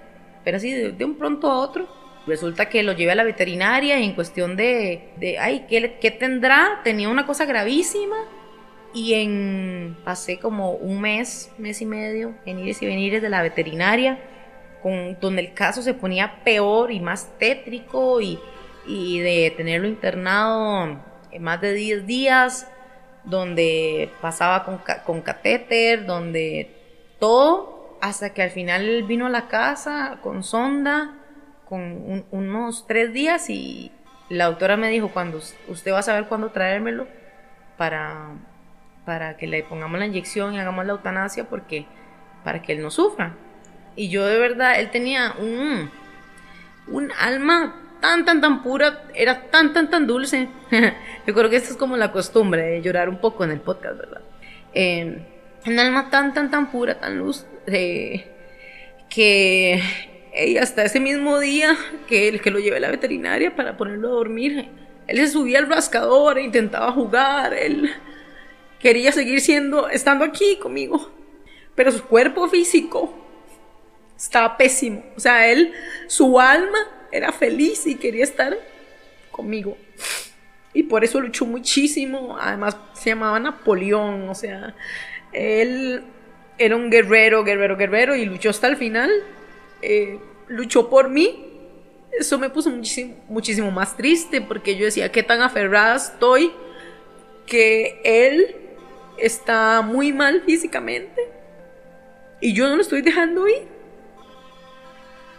pero 0.44 0.58
así 0.58 0.72
de, 0.74 1.06
un 1.06 1.20
pronto 1.20 1.52
a 1.52 1.60
otro. 1.60 2.07
Resulta 2.28 2.68
que 2.68 2.84
lo 2.84 2.92
llevé 2.92 3.14
a 3.14 3.16
la 3.16 3.24
veterinaria 3.24 4.00
y 4.00 4.04
en 4.04 4.14
cuestión 4.14 4.58
de, 4.58 5.10
de 5.16 5.40
ay, 5.40 5.66
¿qué, 5.70 5.98
¿qué 6.02 6.12
tendrá? 6.12 6.82
Tenía 6.84 7.08
una 7.08 7.26
cosa 7.26 7.46
gravísima 7.46 8.18
y 8.94 9.14
en 9.14 9.98
pasé 10.04 10.38
como 10.38 10.72
un 10.72 11.00
mes, 11.00 11.52
mes 11.58 11.82
y 11.82 11.86
medio 11.86 12.36
en 12.46 12.60
ires 12.60 12.82
y 12.82 12.86
venires 12.86 13.22
de 13.22 13.30
la 13.30 13.42
veterinaria, 13.42 14.20
con, 14.84 15.18
donde 15.22 15.42
el 15.42 15.54
caso 15.54 15.82
se 15.82 15.94
ponía 15.94 16.44
peor 16.44 16.92
y 16.92 17.00
más 17.00 17.38
tétrico 17.40 18.20
y, 18.20 18.40
y 18.86 19.20
de 19.20 19.54
tenerlo 19.56 19.88
internado 19.88 21.00
más 21.40 21.62
de 21.62 21.74
10 21.74 22.06
días, 22.06 22.68
donde 23.24 24.12
pasaba 24.22 24.64
con, 24.64 24.82
con 25.06 25.22
catéter, 25.22 26.06
donde 26.06 26.72
todo, 27.20 27.98
hasta 28.02 28.34
que 28.34 28.42
al 28.42 28.52
final 28.52 29.04
vino 29.04 29.28
a 29.28 29.30
la 29.30 29.48
casa 29.48 30.20
con 30.22 30.44
sonda, 30.44 31.17
con 31.68 32.26
unos 32.32 32.88
tres 32.88 33.14
días 33.14 33.50
y 33.50 33.92
la 34.30 34.46
doctora 34.46 34.78
me 34.78 34.90
dijo, 34.90 35.10
cuando 35.10 35.40
usted 35.68 35.92
va 35.92 36.00
a 36.00 36.04
saber 36.04 36.26
cuándo 36.28 36.52
traérmelo 36.52 37.08
para 37.78 38.32
para 39.08 39.38
que 39.38 39.48
le 39.48 39.64
pongamos 39.64 39.98
la 40.00 40.06
inyección 40.06 40.54
y 40.54 40.60
hagamos 40.60 40.86
la 40.86 40.92
eutanasia 40.92 41.46
porque 41.46 41.86
para 42.44 42.62
que 42.62 42.74
él 42.74 42.82
no 42.82 42.92
sufra. 42.92 43.38
Y 43.96 44.10
yo 44.10 44.26
de 44.26 44.38
verdad, 44.38 44.82
él 44.82 44.92
tenía 44.92 45.34
un, 45.40 45.90
un 46.88 47.12
alma 47.18 47.74
tan, 48.02 48.26
tan, 48.26 48.42
tan 48.42 48.62
pura, 48.62 49.06
era 49.16 49.44
tan, 49.44 49.72
tan, 49.72 49.90
tan 49.90 50.08
dulce. 50.08 50.50
yo 51.26 51.34
creo 51.34 51.50
que 51.50 51.56
esta 51.56 51.70
es 51.70 51.78
como 51.78 51.96
la 51.96 52.12
costumbre 52.12 52.64
de 52.64 52.82
llorar 52.82 53.08
un 53.08 53.20
poco 53.22 53.46
en 53.46 53.52
el 53.52 53.62
podcast, 53.62 53.98
¿verdad? 53.98 54.22
Eh, 54.74 55.26
un 55.66 55.80
alma 55.80 56.10
tan, 56.10 56.34
tan, 56.34 56.52
tan 56.52 56.70
pura, 56.70 57.00
tan 57.00 57.18
luz, 57.18 57.46
eh, 57.66 58.30
que 59.10 59.82
ella 60.38 60.64
hasta 60.64 60.84
ese 60.84 61.00
mismo 61.00 61.40
día 61.40 61.76
que, 62.08 62.28
el 62.28 62.42
que 62.42 62.52
lo 62.52 62.60
llevé 62.60 62.78
a 62.78 62.82
la 62.82 62.92
veterinaria 62.92 63.56
para 63.56 63.78
ponerlo 63.78 64.10
a 64.10 64.12
dormir, 64.12 64.70
él 65.08 65.18
se 65.18 65.28
subía 65.28 65.60
al 65.60 65.70
rascador 65.70 66.38
e 66.38 66.44
intentaba 66.44 66.92
jugar, 66.92 67.54
él 67.54 67.90
quería 68.80 69.12
seguir 69.12 69.42
siendo, 69.42 69.90
estando 69.90 70.26
aquí 70.26 70.58
conmigo, 70.58 71.12
pero 71.76 71.92
su 71.92 72.04
cuerpo 72.04 72.48
físico 72.48 73.14
estaba 74.18 74.58
pésimo. 74.58 75.04
O 75.16 75.20
sea, 75.20 75.48
él, 75.50 75.74
su 76.08 76.40
alma 76.40 76.80
era 77.12 77.32
feliz 77.32 77.86
y 77.88 77.96
quería 77.96 78.24
estar 78.24 78.58
conmigo. 79.32 79.78
Y 80.74 80.84
por 80.84 81.04
eso 81.04 81.22
luchó 81.22 81.46
muchísimo. 81.46 82.38
Además, 82.40 82.78
se 82.94 83.12
llamaba 83.12 83.40
Napoleón. 83.40 84.30
O 84.30 84.36
sea, 84.36 84.76
él 85.32 86.04
era 86.58 86.76
un 86.76 86.90
guerrero, 86.90 87.44
guerrero, 87.44 87.78
guerrero 87.78 88.16
y 88.16 88.26
luchó 88.26 88.50
hasta 88.50 88.68
el 88.68 88.78
final. 88.78 89.12
Eh, 89.82 90.20
luchó 90.48 90.90
por 90.90 91.10
mí. 91.10 91.44
Eso 92.12 92.40
me 92.40 92.50
puso 92.50 92.72
muchísimo, 92.72 93.72
más 93.72 93.96
triste 93.96 94.42
porque 94.42 94.76
yo 94.76 94.86
decía, 94.86 95.12
qué 95.12 95.24
tan 95.24 95.42
aferrada 95.42 95.96
estoy 95.96 96.52
que 97.46 98.02
él 98.04 98.56
está 99.18 99.82
muy 99.82 100.14
mal 100.14 100.42
físicamente 100.42 101.22
y 102.42 102.54
yo 102.54 102.68
no 102.68 102.76
lo 102.76 102.82
estoy 102.82 103.02
dejando 103.02 103.48
ir. 103.48 103.68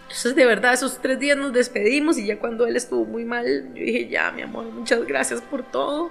Entonces, 0.03 0.37
de 0.37 0.47
verdad, 0.47 0.73
esos 0.73 1.03
tres 1.03 1.19
días 1.19 1.37
nos 1.37 1.53
despedimos 1.53 2.17
y 2.17 2.27
ya 2.27 2.39
cuando 2.39 2.67
él 2.67 2.77
estuvo 2.77 3.05
muy 3.05 3.25
mal, 3.25 3.75
yo 3.75 3.85
dije, 3.85 4.09
ya, 4.09 4.31
mi 4.31 4.43
amor, 4.43 4.65
muchas 4.67 5.05
gracias 5.05 5.43
por 5.43 5.71
todo. 5.71 6.11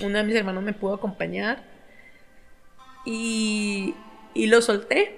Uno 0.00 0.18
de 0.18 0.24
mis 0.24 0.34
hermanos 0.34 0.64
me 0.64 0.72
pudo 0.72 0.94
acompañar 0.94 1.62
y, 3.04 3.94
y 4.34 4.46
lo 4.46 4.60
solté. 4.62 5.14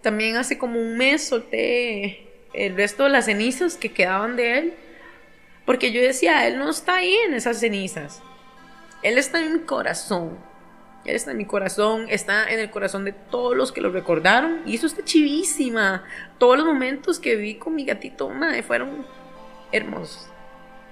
También 0.00 0.36
hace 0.36 0.58
como 0.58 0.80
un 0.80 0.96
mes 0.96 1.22
solté 1.22 2.31
el 2.54 2.76
resto 2.76 3.04
de 3.04 3.10
las 3.10 3.26
cenizas 3.26 3.76
que 3.76 3.92
quedaban 3.92 4.36
de 4.36 4.58
él. 4.58 4.74
Porque 5.64 5.92
yo 5.92 6.02
decía, 6.02 6.46
él 6.46 6.58
no 6.58 6.70
está 6.70 6.96
ahí 6.96 7.14
en 7.26 7.34
esas 7.34 7.60
cenizas. 7.60 8.22
Él 9.02 9.18
está 9.18 9.40
en 9.40 9.52
mi 9.54 9.60
corazón. 9.60 10.38
Él 11.04 11.16
está 11.16 11.32
en 11.32 11.38
mi 11.38 11.46
corazón, 11.46 12.06
está 12.08 12.48
en 12.52 12.60
el 12.60 12.70
corazón 12.70 13.04
de 13.04 13.12
todos 13.12 13.56
los 13.56 13.72
que 13.72 13.80
lo 13.80 13.90
recordaron. 13.90 14.62
Y 14.66 14.76
eso 14.76 14.86
está 14.86 15.04
chivísima. 15.04 16.04
Todos 16.38 16.58
los 16.58 16.66
momentos 16.66 17.18
que 17.18 17.36
vi 17.36 17.56
con 17.56 17.74
mi 17.74 17.84
gatito, 17.84 18.28
madre, 18.28 18.62
fueron 18.62 19.04
hermosos, 19.72 20.28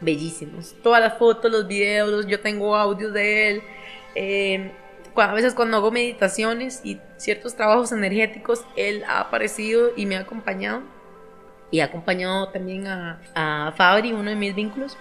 bellísimos. 0.01 0.75
Todas 0.83 1.01
las 1.01 1.19
fotos, 1.19 1.51
los 1.51 1.69
videos, 1.69 2.27
yo 2.27 2.41
tengo 2.41 2.77
audios 2.77 3.13
de 3.13 3.51
él. 3.51 3.63
Eh, 4.17 4.73
a 5.15 5.35
veces 5.35 5.55
cuando 5.55 5.77
hago 5.77 5.91
meditaciones 5.91 6.81
y 6.83 7.01
ciertos 7.17 7.55
trabajos 7.55 7.93
energéticos, 7.93 8.65
él 8.77 9.05
ha 9.07 9.21
aparecido 9.21 9.91
y 9.97 10.07
me 10.07 10.17
ha 10.17 10.21
acompañado. 10.21 10.83
Y 11.71 11.81
ha 11.81 11.85
acompañado 11.87 12.49
también 12.49 12.87
a, 12.87 13.21
a 13.35 13.73
Fabri, 13.77 14.13
uno 14.13 14.31
de 14.31 14.37
mis 14.37 14.55
vínculos, 14.55 14.97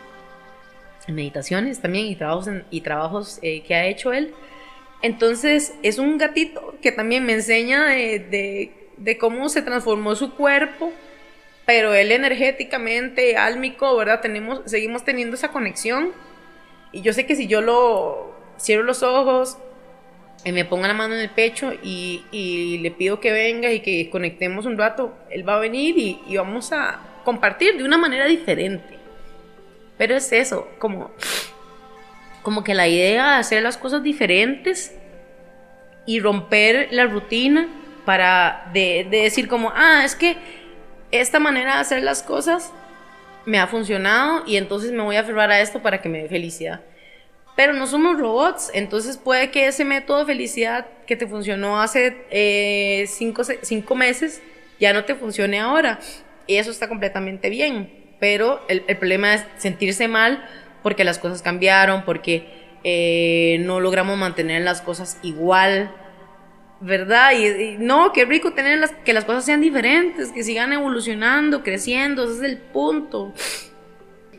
en 1.10 1.16
meditaciones 1.16 1.82
también 1.82 2.06
y 2.06 2.16
trabajos, 2.16 2.50
y 2.70 2.82
trabajos 2.82 3.40
eh, 3.42 3.64
que 3.64 3.76
ha 3.76 3.86
hecho 3.86 4.14
él. 4.14 4.34
Entonces 5.02 5.74
es 5.82 5.98
un 5.98 6.18
gatito 6.18 6.76
que 6.82 6.92
también 6.92 7.26
me 7.26 7.34
enseña 7.34 7.88
de, 7.88 9.18
cómo 9.20 9.50
se 9.50 9.62
transformó 9.62 10.16
su 10.16 10.36
cuerpo, 10.36 10.92
pero 11.66 11.94
él 11.94 12.12
energéticamente, 12.12 13.38
álmico, 13.38 13.96
¿verdad? 13.96 14.22
Tenemos, 14.22 14.62
seguimos 14.66 15.04
teniendo 15.04 15.36
esa 15.36 15.50
conexión. 15.50 16.12
Y 16.92 17.02
yo 17.02 17.14
sé 17.14 17.26
que 17.26 17.36
si 17.36 17.48
yo 17.48 17.62
lo 17.62 18.36
cierro 18.60 18.84
los 18.84 19.04
ojos, 19.04 19.58
me 20.46 20.66
pongo 20.66 20.88
la 20.88 20.94
mano 20.94 21.16
en 21.16 21.22
el 21.22 21.30
pecho 21.30 21.74
y, 21.84 22.80
le 22.82 22.92
pido 22.92 23.20
que 23.20 23.32
venga 23.32 23.72
y 23.72 23.82
que 23.82 24.10
conectemos 24.10 24.66
un 24.66 24.78
rato, 24.78 25.18
él 25.30 25.48
va 25.48 25.56
a 25.56 25.60
venir 25.60 25.98
y, 25.98 26.20
y 26.28 26.38
vamos 26.38 26.72
a 26.72 27.00
compartir 27.24 27.78
de 27.78 27.84
una 27.84 27.98
manera 27.98 28.26
diferente. 28.26 28.98
Pero 29.98 30.16
es 30.16 30.32
eso, 30.32 30.70
como 30.80 31.12
como 32.42 32.64
que 32.64 32.74
la 32.74 32.88
idea 32.88 33.34
de 33.34 33.38
hacer 33.38 33.64
las 33.64 33.78
cosas 33.78 34.04
diferentes 34.04 34.96
y 36.06 36.20
romper 36.20 36.88
la 36.92 37.06
rutina 37.06 37.68
para 38.06 38.70
de, 38.74 39.08
decir 39.10 39.48
como, 39.48 39.72
ah, 39.76 40.04
es 40.04 40.16
que 40.16 40.38
esta 41.12 41.40
manera 41.40 41.76
de 41.76 41.82
hacer 41.82 42.04
las 42.04 42.24
cosas 42.24 42.72
me 43.46 43.60
ha 43.60 43.68
funcionado 43.68 44.44
y 44.46 44.58
entonces 44.58 44.92
me 44.92 45.04
voy 45.04 45.16
a 45.16 45.22
aferrar 45.22 45.52
a 45.52 45.62
esto 45.62 45.82
para 45.82 46.02
que 46.02 46.10
me 46.10 46.24
dé 46.24 46.30
felicidad. 46.30 46.82
Pero 47.60 47.74
no 47.74 47.88
somos 47.88 48.18
robots, 48.18 48.72
entonces 48.74 49.18
puede 49.18 49.52
que 49.52 49.68
ese 49.68 49.84
método 49.84 50.20
de 50.20 50.26
felicidad 50.28 50.88
que 51.06 51.18
te 51.18 51.28
funcionó 51.28 51.82
hace 51.82 52.16
eh, 52.30 53.04
cinco, 53.10 53.42
cinco, 53.64 53.96
meses 53.96 54.42
ya 54.80 54.94
no 54.94 55.04
te 55.04 55.14
funcione 55.14 55.60
ahora. 55.60 56.00
Y 56.48 56.56
eso 56.56 56.72
está 56.72 56.88
completamente 56.88 57.50
bien. 57.50 57.92
Pero 58.18 58.62
el, 58.70 58.84
problema 58.96 59.34
es 59.34 59.46
sentirse 59.58 60.08
mal 60.08 60.42
porque 60.84 61.04
las 61.04 61.20
cosas 61.20 61.42
cambiaron, 61.42 62.06
porque 62.06 62.48
eh, 62.86 63.58
no 63.66 63.82
logramos 63.82 64.18
mantener 64.18 64.62
las 64.62 64.82
cosas 64.82 65.20
igual, 65.22 65.94
¿verdad? 66.80 67.34
Y, 67.34 67.76
no, 67.78 68.14
qué 68.14 68.24
rico 68.24 68.54
tener 68.54 68.80
las, 68.80 68.92
que 68.92 69.12
las 69.12 69.26
cosas 69.26 69.44
sean 69.44 69.60
diferentes, 69.60 70.32
que 70.32 70.44
sigan 70.44 70.72
evolucionando, 70.72 71.62
creciendo, 71.62 72.24
ese 72.24 72.36
es 72.36 72.42
el 72.42 72.58
punto. 72.58 73.34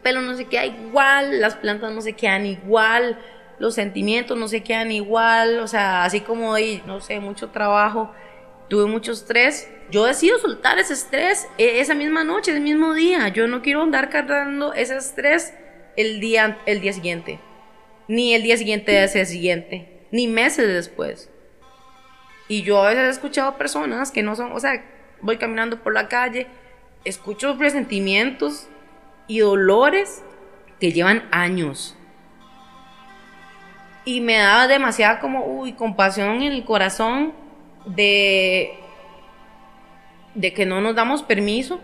El 0.01 0.03
pelo 0.03 0.23
no 0.23 0.35
se 0.35 0.47
queda 0.47 0.65
igual, 0.65 1.43
las 1.43 1.57
plantas 1.57 1.93
no 1.93 2.01
se 2.01 2.15
quedan 2.15 2.47
igual, 2.47 3.19
los 3.59 3.75
sentimientos 3.75 4.39
no 4.39 4.49
se 4.49 4.63
quedan 4.63 4.91
igual, 4.91 5.61
o 5.61 5.69
sea, 5.69 6.05
así 6.05 6.21
como 6.21 6.55
hay, 6.55 6.83
no 6.87 7.03
sé, 7.03 7.21
mucho 7.21 7.51
trabajo, 7.51 8.11
tuve 8.69 8.87
mucho 8.87 9.13
estrés, 9.13 9.71
yo 9.91 10.07
decido 10.07 10.39
soltar 10.39 10.79
ese 10.79 10.95
estrés 10.95 11.47
e, 11.59 11.81
esa 11.81 11.95
misma 11.95 12.25
noche, 12.25 12.53
ese 12.53 12.61
mismo 12.61 12.95
día, 12.95 13.29
yo 13.29 13.47
no 13.47 13.61
quiero 13.61 13.83
andar 13.83 14.09
cargando 14.09 14.73
ese 14.73 14.97
estrés 14.97 15.53
el 15.97 16.19
día, 16.19 16.59
el 16.65 16.81
día 16.81 16.95
siguiente, 16.95 17.39
ni 18.09 18.33
el 18.33 18.43
día 18.43 18.57
siguiente 18.57 18.93
de 18.93 19.05
ese 19.05 19.27
siguiente, 19.27 20.07
ni 20.11 20.29
meses 20.29 20.67
después. 20.67 21.29
Y 22.49 22.63
yo 22.63 22.83
a 22.83 22.89
veces 22.89 23.05
he 23.05 23.11
escuchado 23.11 23.59
personas 23.59 24.11
que 24.11 24.23
no 24.23 24.35
son, 24.35 24.53
o 24.53 24.61
sea, 24.61 24.83
voy 25.21 25.37
caminando 25.37 25.83
por 25.83 25.93
la 25.93 26.09
calle, 26.09 26.47
escucho 27.05 27.59
presentimientos 27.59 28.67
y 29.31 29.38
dolores 29.38 30.25
que 30.81 30.90
llevan 30.90 31.29
años. 31.31 31.97
Y 34.05 34.21
me 34.21 34.38
daba 34.38 34.66
demasiada 34.66 35.21
como, 35.21 35.45
uy, 35.45 35.75
compasión 35.75 36.43
en 36.43 36.53
el 36.53 36.64
corazón 36.64 37.33
de, 37.87 38.77
de 40.35 40.53
que 40.53 40.66
no 40.66 40.81
nos 40.81 40.97
damos 40.97 41.23
permiso 41.23 41.81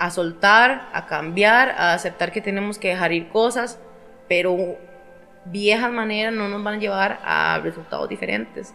a 0.00 0.10
soltar, 0.10 0.88
a 0.92 1.06
cambiar, 1.06 1.76
a 1.78 1.94
aceptar 1.94 2.32
que 2.32 2.40
tenemos 2.40 2.76
que 2.76 2.88
dejar 2.88 3.12
ir 3.12 3.28
cosas, 3.28 3.78
pero 4.28 4.76
viejas 5.44 5.92
maneras 5.92 6.34
no 6.34 6.48
nos 6.48 6.64
van 6.64 6.74
a 6.74 6.78
llevar 6.78 7.20
a 7.22 7.60
resultados 7.62 8.08
diferentes. 8.08 8.74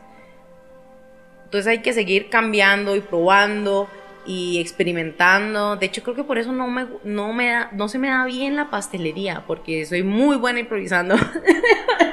Entonces 1.43 1.67
hay 1.67 1.80
que 1.80 1.91
seguir 1.91 2.30
cambiando 2.30 2.95
y 2.95 3.01
probando 3.01 3.89
y 4.25 4.59
experimentando. 4.59 5.75
De 5.75 5.85
hecho, 5.85 6.03
creo 6.03 6.15
que 6.15 6.23
por 6.23 6.38
eso 6.38 6.51
no 6.51 6.67
me, 6.67 6.88
no 7.03 7.33
me 7.33 7.49
da, 7.49 7.69
no 7.73 7.88
se 7.88 7.99
me 7.99 8.09
da 8.09 8.25
bien 8.25 8.55
la 8.55 8.69
pastelería, 8.69 9.43
porque 9.45 9.85
soy 9.85 10.03
muy 10.03 10.38
buena 10.38 10.59
improvisando. 10.59 11.15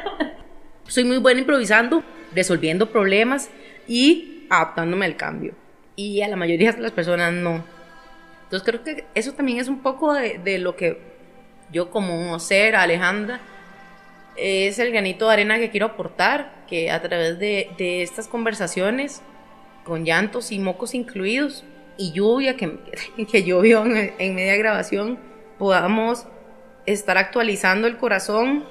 soy 0.87 1.05
muy 1.05 1.18
buena 1.18 1.40
improvisando, 1.40 2.03
resolviendo 2.35 2.90
problemas 2.90 3.51
y 3.87 4.46
adaptándome 4.51 5.07
al 5.07 5.16
cambio. 5.16 5.55
Y 5.96 6.22
a 6.22 6.29
la 6.29 6.37
mayoría 6.37 6.72
de 6.72 6.81
las 6.81 6.92
personas 6.92 7.33
no. 7.33 7.64
Entonces 8.44 8.62
creo 8.68 8.83
que 8.83 9.05
eso 9.14 9.33
también 9.33 9.59
es 9.59 9.68
un 9.68 9.81
poco 9.81 10.12
de, 10.12 10.59
lo 10.59 10.77
que 10.77 10.98
yo 11.72 11.90
como 11.90 12.38
ser, 12.38 12.77
Alejandra, 12.77 13.40
es 14.37 14.79
el 14.79 14.92
granito 14.92 15.27
de 15.27 15.33
arena 15.33 15.59
que 15.59 15.70
quiero 15.70 15.87
aportar, 15.87 16.64
que 16.66 16.90
a 16.90 17.01
través 17.01 17.38
de 17.38 18.03
estas 18.03 18.29
conversaciones, 18.29 19.22
con 19.85 20.05
llantos 20.05 20.53
y 20.53 20.59
mocos 20.59 20.94
incluidos, 20.94 21.64
y 21.96 22.12
lluvia 22.12 22.57
que, 22.57 22.78
que 23.31 23.44
llovió 23.44 23.85
en, 23.85 24.14
en 24.18 24.35
media 24.35 24.57
grabación, 24.57 25.18
podamos 25.59 26.26
estar 26.87 27.18
actualizando 27.18 27.87
el 27.87 27.96
corazón, 27.96 28.64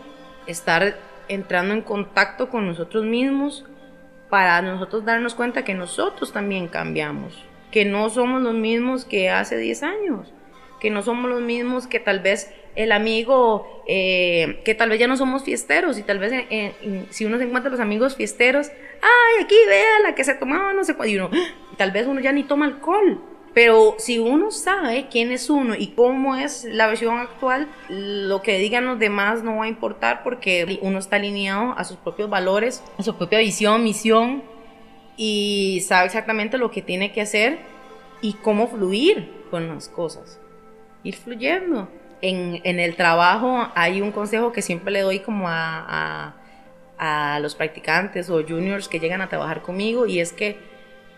estar 0.48 0.98
entrando 1.28 1.74
en 1.74 1.82
contacto 1.82 2.50
con 2.50 2.68
nosotros 2.68 3.06
mismos 3.06 3.66
para 4.30 4.62
nosotros 4.62 5.06
darnos 5.06 5.36
cuenta 5.36 5.64
que 5.64 5.74
nosotros 5.74 6.32
también 6.32 6.68
cambiamos, 6.68 7.44
que 7.70 7.86
no 7.86 8.10
somos 8.10 8.42
los 8.42 8.54
mismos 8.54 9.06
que 9.06 9.30
hace 9.30 9.58
10 9.58 9.84
años, 9.84 10.34
que 10.82 10.90
no 10.90 11.04
somos 11.04 11.30
los 11.30 11.42
mismos 11.42 11.86
que 11.86 12.00
tal 12.00 12.20
vez 12.20 12.52
el 12.76 12.92
amigo, 12.92 13.84
eh, 13.88 14.62
que 14.66 14.74
tal 14.74 14.90
vez 14.90 15.00
ya 15.00 15.08
no 15.08 15.16
somos 15.16 15.44
fiesteros 15.44 16.00
y 16.00 16.04
tal 16.04 16.18
vez 16.18 16.34
si 17.12 17.26
uno 17.26 17.38
se 17.38 17.44
encuentra 17.44 17.70
los 17.70 17.80
amigos 17.80 18.16
fiesteros, 18.16 18.70
ay, 18.70 19.44
aquí 19.44 19.56
vea 19.68 20.00
la 20.04 20.16
que 20.16 20.24
se 20.24 20.34
tomaba, 20.34 20.74
no 20.74 20.84
sé 20.84 20.96
cuál, 20.96 21.10
y 21.10 21.18
uno, 21.18 21.30
tal 21.78 21.92
vez 21.92 22.08
uno 22.08 22.20
ya 22.20 22.32
ni 22.32 22.44
toma 22.44 22.66
alcohol. 22.66 23.22
Pero 23.54 23.96
si 24.00 24.18
uno 24.18 24.50
sabe 24.50 25.08
quién 25.12 25.32
es 25.32 25.50
uno 25.50 25.76
y 25.76 25.88
cómo 25.88 26.38
es 26.38 26.64
la 26.64 26.88
versión 26.88 27.18
actual, 27.18 27.68
lo 27.90 28.42
que 28.42 28.58
digan 28.58 28.86
los 28.86 28.98
demás 28.98 29.44
no 29.44 29.58
va 29.58 29.66
a 29.66 29.68
importar 29.68 30.24
porque 30.24 30.80
uno 30.82 31.00
está 31.00 31.18
alineado 31.18 31.74
a 31.78 31.84
sus 31.84 31.98
propios 31.98 32.30
valores, 32.30 32.82
a 32.98 33.04
su 33.04 33.18
propia 33.18 33.40
visión, 33.40 33.84
misión 33.84 34.42
y 35.18 35.84
sabe 35.86 36.06
exactamente 36.06 36.58
lo 36.58 36.72
que 36.72 36.82
tiene 36.82 37.12
que 37.12 37.20
hacer 37.20 37.60
y 38.22 38.34
cómo 38.34 38.68
fluir 38.68 39.30
con 39.52 39.68
las 39.68 39.90
cosas. 39.90 40.41
Ir 41.04 41.16
fluyendo 41.16 41.90
en, 42.22 42.62
en, 42.64 42.80
el 42.80 42.96
trabajo 42.96 43.68
hay 43.76 44.02
un 44.02 44.12
consejo 44.12 44.52
que 44.52 44.62
siempre 44.62 44.92
le 44.92 45.02
doy 45.02 45.20
como 45.20 45.50
a, 45.50 46.34
a, 46.98 47.36
a, 47.36 47.40
los 47.40 47.56
practicantes 47.56 48.30
o 48.30 48.44
juniors 48.48 48.88
que 48.88 49.00
llegan 49.00 49.22
a 49.22 49.30
trabajar 49.30 49.62
conmigo 49.62 50.06
y 50.06 50.20
es 50.20 50.32
que, 50.32 50.58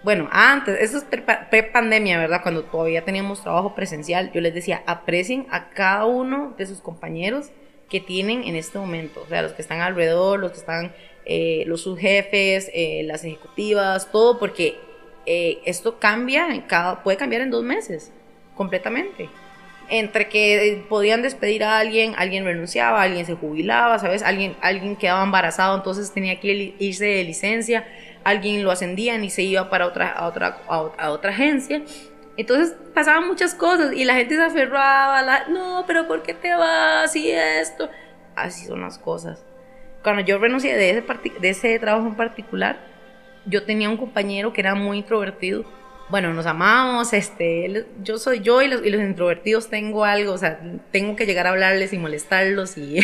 bueno, 0.04 0.30
antes, 0.32 0.80
eso 0.82 0.98
es 0.98 1.04
pre-pandemia, 1.04 2.18
¿verdad? 2.18 2.42
Cuando 2.42 2.64
todavía 2.64 3.04
teníamos 3.04 3.42
trabajo 3.42 3.76
presencial, 3.76 4.32
yo 4.34 4.42
les 4.42 4.54
decía, 4.54 4.84
aprecien 4.86 5.46
a 5.52 5.70
cada 5.70 6.06
uno 6.06 6.54
de 6.58 6.66
sus 6.66 6.80
compañeros 6.80 7.52
que 7.90 8.00
tienen 8.00 8.44
en 8.44 8.56
este 8.56 8.80
momento, 8.80 9.22
o 9.24 9.28
sea, 9.28 9.42
los 9.42 9.54
que 9.54 9.62
están 9.62 9.82
alrededor, 9.82 10.40
los 10.40 10.52
que 10.52 10.58
están, 10.58 10.94
eh, 11.26 11.64
los 11.68 11.82
subjefes, 11.82 12.72
eh, 12.74 13.04
las 13.06 13.24
ejecutivas, 13.24 14.12
todo, 14.12 14.40
porque 14.40 14.78
eh, 15.26 15.60
esto 15.66 16.00
cambia, 16.00 16.66
cada, 16.68 17.04
puede 17.04 17.18
cambiar 17.18 17.42
en 17.42 17.52
dos 17.52 17.64
meses, 17.64 18.12
completamente 18.56 19.30
entre 19.94 20.28
que 20.28 20.84
podían 20.90 21.22
despedir 21.22 21.64
a 21.64 21.78
alguien, 21.78 22.16
alguien 22.18 22.46
renunciaba, 22.46 23.04
alguien 23.04 23.28
se 23.28 23.36
jubilaba, 23.36 24.00
¿sabes? 24.00 24.24
Alguien, 24.24 24.58
alguien 24.60 24.96
quedaba 24.96 25.24
embarazado, 25.24 25.78
entonces 25.78 26.12
tenía 26.12 26.40
que 26.40 26.74
irse 26.80 27.06
de 27.06 27.24
licencia, 27.24 27.86
alguien 28.24 28.64
lo 28.64 28.72
ascendían 28.72 29.24
y 29.24 29.30
se 29.30 29.44
iba 29.44 29.70
para 29.70 29.86
otra, 29.86 30.10
a, 30.10 30.26
otra, 30.26 30.58
otra 31.12 31.30
agencia. 31.30 31.84
Entonces 32.38 32.76
pasaban 32.96 33.28
muchas 33.28 33.54
cosas 33.54 33.94
y 33.94 34.04
la 34.04 34.16
gente 34.16 34.36
se 34.36 34.42
aferraba, 34.42 35.22
la, 35.22 35.48
no, 35.50 35.84
pero 35.86 36.08
¿por 36.08 36.24
qué 36.24 36.34
te 36.34 36.56
vas 36.56 37.16
y 37.16 37.30
esto? 37.30 37.88
Así 38.36 38.66
son 38.66 38.82
las 38.82 38.98
cosas. 38.98 39.46
Cuando 40.02 40.24
yo 40.24 40.40
renuncié 40.40 40.76
de 40.76 40.90
ese, 40.90 41.04
de 41.40 41.50
ese 41.50 41.78
trabajo 41.78 42.08
en 42.08 42.16
particular, 42.16 42.80
yo 43.46 43.64
tenía 43.64 43.90
un 43.90 43.98
compañero 43.98 44.54
que 44.54 44.62
era 44.62 44.74
muy 44.74 44.98
introvertido 44.98 45.66
bueno, 46.14 46.32
nos 46.32 46.46
amamos, 46.46 47.12
este, 47.12 47.88
yo 48.04 48.20
soy 48.20 48.42
yo 48.42 48.62
y 48.62 48.68
los, 48.68 48.86
y 48.86 48.92
los, 48.92 49.02
introvertidos 49.02 49.72
tengo 49.72 50.06
algo, 50.06 50.34
o 50.34 50.38
sea, 50.38 50.60
tengo 50.92 51.16
que 51.16 51.26
llegar 51.26 51.48
a 51.48 51.50
hablarles 51.50 51.92
y 51.92 51.98
molestarlos 51.98 52.78
y, 52.78 53.00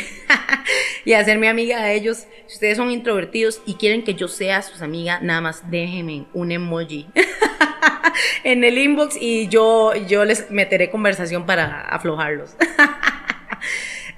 y 1.05 1.13
hacerme 1.13 1.49
amiga 1.49 1.81
de 1.81 1.95
ellos. 1.95 2.27
Si 2.45 2.53
ustedes 2.53 2.77
son 2.77 2.91
introvertidos 2.91 3.63
y 3.65 3.73
quieren 3.73 4.03
que 4.03 4.13
yo 4.13 4.27
sea 4.27 4.61
sus 4.61 4.83
amiga, 4.83 5.19
nada 5.21 5.41
más 5.41 5.71
déjenme 5.71 6.27
un 6.35 6.51
emoji 6.51 7.07
en 8.43 8.63
el 8.63 8.77
inbox 8.77 9.17
y 9.19 9.47
yo, 9.47 9.95
yo 10.07 10.23
les 10.23 10.51
meteré 10.51 10.91
conversación 10.91 11.47
para 11.47 11.81
aflojarlos. 11.81 12.51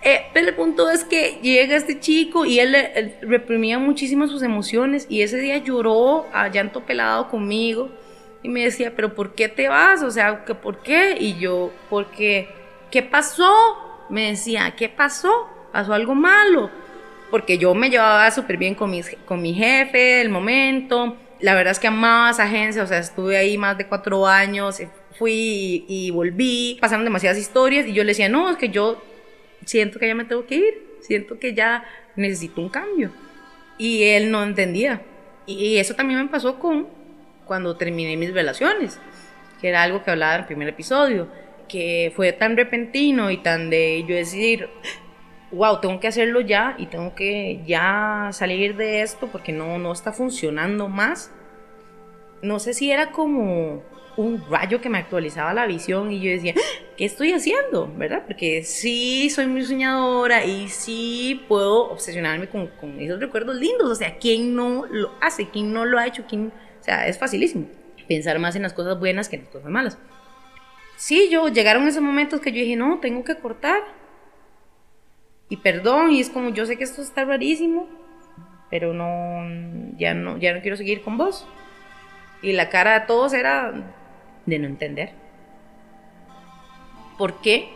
Eh, 0.04 0.26
pero 0.34 0.48
el 0.48 0.56
punto 0.56 0.90
es 0.90 1.04
que 1.04 1.38
llega 1.44 1.76
este 1.76 2.00
chico 2.00 2.44
y 2.44 2.60
él, 2.60 2.74
él 2.74 3.18
reprimía 3.22 3.78
muchísimo 3.78 4.28
sus 4.28 4.42
emociones 4.42 5.06
y 5.08 5.22
ese 5.22 5.38
día 5.38 5.58
lloró 5.58 6.26
a 6.34 6.48
llanto 6.48 6.88
pelado 6.88 7.30
conmigo 7.30 7.92
y 8.44 8.50
me 8.50 8.64
decía, 8.64 8.94
pero 8.96 9.14
¿por 9.14 9.36
qué 9.36 9.48
te 9.48 9.68
vas? 9.68 10.02
O 10.02 10.12
sea, 10.12 10.46
¿por 10.46 10.82
qué? 10.82 11.16
Y 11.20 11.38
yo, 11.38 11.72
porque, 11.90 12.50
¿qué 12.90 13.04
pasó? 13.04 13.54
Me 14.10 14.32
decía, 14.32 14.74
¿qué 14.76 14.90
pasó? 14.90 15.48
¿Pasó 15.72 15.94
algo 15.94 16.16
malo? 16.16 16.70
Porque 17.30 17.58
yo 17.58 17.74
me 17.74 17.90
llevaba 17.90 18.30
súper 18.32 18.58
bien 18.58 18.76
con, 18.76 18.90
mis, 18.92 19.16
con 19.26 19.42
mi 19.42 19.54
jefe 19.54 19.98
del 19.98 20.30
momento. 20.30 21.18
La 21.40 21.54
verdad 21.54 21.72
es 21.72 21.80
que 21.80 21.88
amaba 21.88 22.32
esa 22.32 22.44
agencia, 22.44 22.84
o 22.84 22.88
sea, 22.88 23.00
estuve 23.00 23.38
ahí 23.38 23.58
más 23.58 23.78
de 23.78 23.88
cuatro 23.88 24.28
años, 24.28 24.80
eh, 24.80 24.90
fui 25.18 25.86
y, 25.88 26.08
y 26.08 26.12
volví, 26.12 26.78
pasaron 26.82 27.04
demasiadas 27.04 27.38
historias 27.38 27.86
y 27.88 27.94
yo 27.94 28.04
le 28.04 28.10
decía, 28.10 28.30
no, 28.30 28.50
es 28.50 28.58
que 28.58 28.70
yo 28.70 29.02
siento 29.66 30.00
que 30.00 30.08
ya 30.08 30.16
me 30.16 30.26
tengo 30.26 30.46
que 30.46 30.56
ir, 30.56 30.98
siento 31.00 31.40
que 31.40 31.54
ya 31.54 31.84
necesito 32.16 32.62
un 32.62 32.70
cambio. 32.70 33.12
Y 33.78 34.04
él 34.04 34.30
no 34.30 34.44
entendía. 34.44 35.02
Y 35.46 35.78
eso 35.78 35.96
también 35.96 36.22
me 36.22 36.28
pasó 36.28 36.60
con 36.60 36.88
cuando 37.46 37.76
terminé 37.78 38.18
mis 38.18 38.34
relaciones, 38.34 39.00
que 39.60 39.70
era 39.70 39.84
algo 39.84 40.04
que 40.04 40.12
hablaba 40.12 40.36
en 40.36 40.42
el 40.42 40.48
primer 40.48 40.68
episodio, 40.70 41.28
que 41.68 42.12
fue 42.16 42.34
tan 42.34 42.58
repentino 42.58 43.32
y 43.32 43.38
tan 43.38 43.70
de 43.70 44.04
yo 44.08 44.16
decir, 44.16 44.70
wow, 45.52 45.80
tengo 45.80 46.00
que 46.00 46.08
hacerlo 46.08 46.42
ya 46.42 46.76
y 46.78 46.88
tengo 46.88 47.14
que 47.16 47.62
ya 47.66 48.30
salir 48.32 48.76
de 48.76 49.02
esto 49.02 49.28
porque 49.28 49.52
no, 49.52 49.78
no 49.78 49.92
está 49.92 50.12
funcionando 50.12 50.88
más. 50.88 51.32
No 52.42 52.60
sé 52.60 52.74
si 52.74 52.92
era 52.92 53.12
como 53.12 53.84
un 54.18 54.44
rayo 54.50 54.82
que 54.82 54.90
me 54.90 54.98
actualizaba 54.98 55.54
la 55.54 55.66
visión 55.66 56.12
y 56.12 56.20
yo 56.20 56.32
decía, 56.32 56.54
¿qué 56.98 57.06
estoy 57.06 57.34
haciendo? 57.34 57.92
¿Verdad? 57.96 58.24
Porque 58.28 58.64
sí 58.64 59.30
soy 59.30 59.48
muy 59.48 59.64
soñadora 59.64 60.46
y 60.46 60.68
sí 60.70 61.44
puedo 61.48 61.92
obsesionarme 61.92 62.48
con, 62.48 62.68
con 62.68 63.00
esos 63.00 63.20
recuerdos 63.20 63.56
lindos. 63.56 63.90
O 63.90 63.96
sea, 63.96 64.18
¿quién 64.18 64.56
no 64.56 64.86
lo 64.90 65.12
hace? 65.22 65.50
¿Quién 65.50 65.74
no 65.74 65.86
lo 65.86 66.00
ha 66.00 66.08
hecho? 66.08 66.26
¿Quién 66.28 66.52
o 66.82 66.84
sea, 66.84 67.08
es 67.08 67.18
facilísimo 67.18 67.68
pensar 68.08 68.40
más 68.40 68.56
en 68.58 68.64
las 68.64 68.74
cosas 68.74 69.00
buenas 69.00 69.30
que 69.30 69.38
en 69.38 69.44
las 69.44 69.52
cosas 69.52 69.70
malas. 69.70 69.98
Sí, 70.98 71.30
yo 71.32 71.48
llegaron 71.48 71.88
esos 71.88 72.02
momentos 72.02 72.42
que 72.42 72.52
yo 72.52 72.60
dije, 72.60 72.76
no, 72.76 73.00
tengo 73.00 73.24
que 73.24 73.36
cortar. 73.36 73.82
Y 75.48 75.58
perdón, 75.58 76.12
y 76.12 76.20
es 76.20 76.30
como, 76.30 76.50
yo 76.50 76.66
sé 76.66 76.78
que 76.78 76.84
esto 76.84 77.02
está 77.02 77.24
rarísimo, 77.26 77.88
pero 78.70 78.94
no, 78.94 79.96
ya 79.98 80.14
no, 80.14 80.38
ya 80.38 80.54
no 80.54 80.62
quiero 80.62 80.78
seguir 80.78 81.02
con 81.02 81.18
vos. 81.18 81.48
Y 82.42 82.54
la 82.54 82.70
cara 82.70 83.00
de 83.00 83.06
todos 83.06 83.34
era 83.34 83.74
de 84.46 84.60
no 84.60 84.68
entender. 84.68 85.12
¿Por 87.18 87.42
qué? 87.42 87.70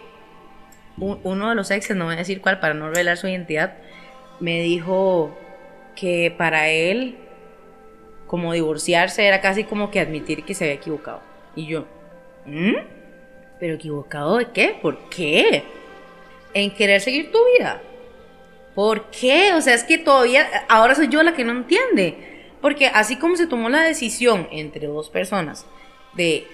Uno 0.97 1.49
de 1.49 1.55
los 1.55 1.71
exes, 1.71 1.95
no 1.95 2.05
voy 2.05 2.15
a 2.15 2.17
decir 2.17 2.41
cuál 2.41 2.59
para 2.59 2.73
no 2.73 2.89
revelar 2.89 3.17
su 3.17 3.27
identidad, 3.27 3.75
me 4.39 4.61
dijo 4.61 5.37
que 5.95 6.33
para 6.37 6.69
él 6.69 7.17
como 8.27 8.53
divorciarse 8.53 9.25
era 9.25 9.41
casi 9.41 9.63
como 9.63 9.91
que 9.91 9.99
admitir 9.99 10.43
que 10.43 10.53
se 10.53 10.65
había 10.65 10.75
equivocado. 10.75 11.21
Y 11.55 11.67
yo, 11.67 11.85
¿Mm? 12.45 12.75
¿pero 13.59 13.75
equivocado 13.75 14.37
de 14.37 14.51
qué? 14.51 14.77
¿Por 14.81 15.09
qué? 15.09 15.63
En 16.53 16.71
querer 16.71 17.01
seguir 17.01 17.31
tu 17.31 17.39
vida. 17.57 17.81
¿Por 18.73 19.09
qué? 19.09 19.53
O 19.53 19.61
sea, 19.61 19.73
es 19.73 19.83
que 19.83 19.97
todavía, 19.97 20.47
ahora 20.67 20.95
soy 20.95 21.07
yo 21.07 21.23
la 21.23 21.33
que 21.33 21.45
no 21.45 21.51
entiende. 21.53 22.17
Porque 22.61 22.87
así 22.87 23.17
como 23.17 23.35
se 23.35 23.47
tomó 23.47 23.69
la 23.69 23.81
decisión 23.81 24.47
entre 24.51 24.87
dos 24.87 25.09
personas 25.09 25.65
de 26.13 26.47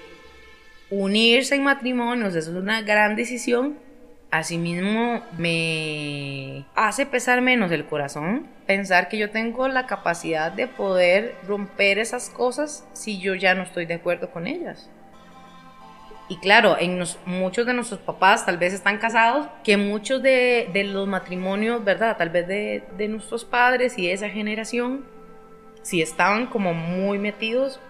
unirse 0.90 1.56
en 1.56 1.64
matrimonios, 1.64 2.36
eso 2.36 2.52
es 2.52 2.58
una 2.58 2.82
gran 2.82 3.16
decisión, 3.16 3.78
Asimismo, 4.32 5.22
me 5.38 6.64
hace 6.74 7.06
pesar 7.06 7.42
menos 7.42 7.70
el 7.72 7.86
corazón 7.86 8.48
pensar 8.66 9.10
que 9.10 9.18
yo 9.18 9.30
tengo 9.30 9.68
la 9.68 9.86
capacidad 9.88 10.54
de 10.54 10.68
poder 10.68 11.36
romper 11.46 12.00
esas 12.00 12.30
cosas 12.30 12.88
si 12.94 13.20
yo 13.20 13.36
ya 13.36 13.56
no 13.56 13.64
estoy 13.64 13.86
de 13.86 13.96
acuerdo 13.96 14.32
con 14.32 14.48
ellas. 14.48 14.90
Y 16.30 16.38
claro, 16.38 16.78
en 16.80 17.04
muchos 17.26 17.66
de 17.66 17.74
nuestros 17.74 18.00
papás 18.00 18.46
tal 18.46 18.58
vez 18.58 18.72
están 18.72 19.00
casados, 19.00 19.48
que 19.66 19.76
muchos 19.76 20.24
de, 20.24 20.72
los 20.86 21.06
matrimonios, 21.10 21.84
¿verdad? 21.84 22.16
Tal 22.16 22.30
vez 22.30 22.48
de, 22.48 22.86
de, 22.98 23.10
nuestros 23.10 23.44
padres 23.44 23.98
y 23.98 24.08
de 24.08 24.14
esa 24.14 24.30
generación, 24.30 25.04
si 25.82 26.02
estaban 26.02 26.48
como 26.48 26.74
muy 26.74 27.20
metidos 27.20 27.82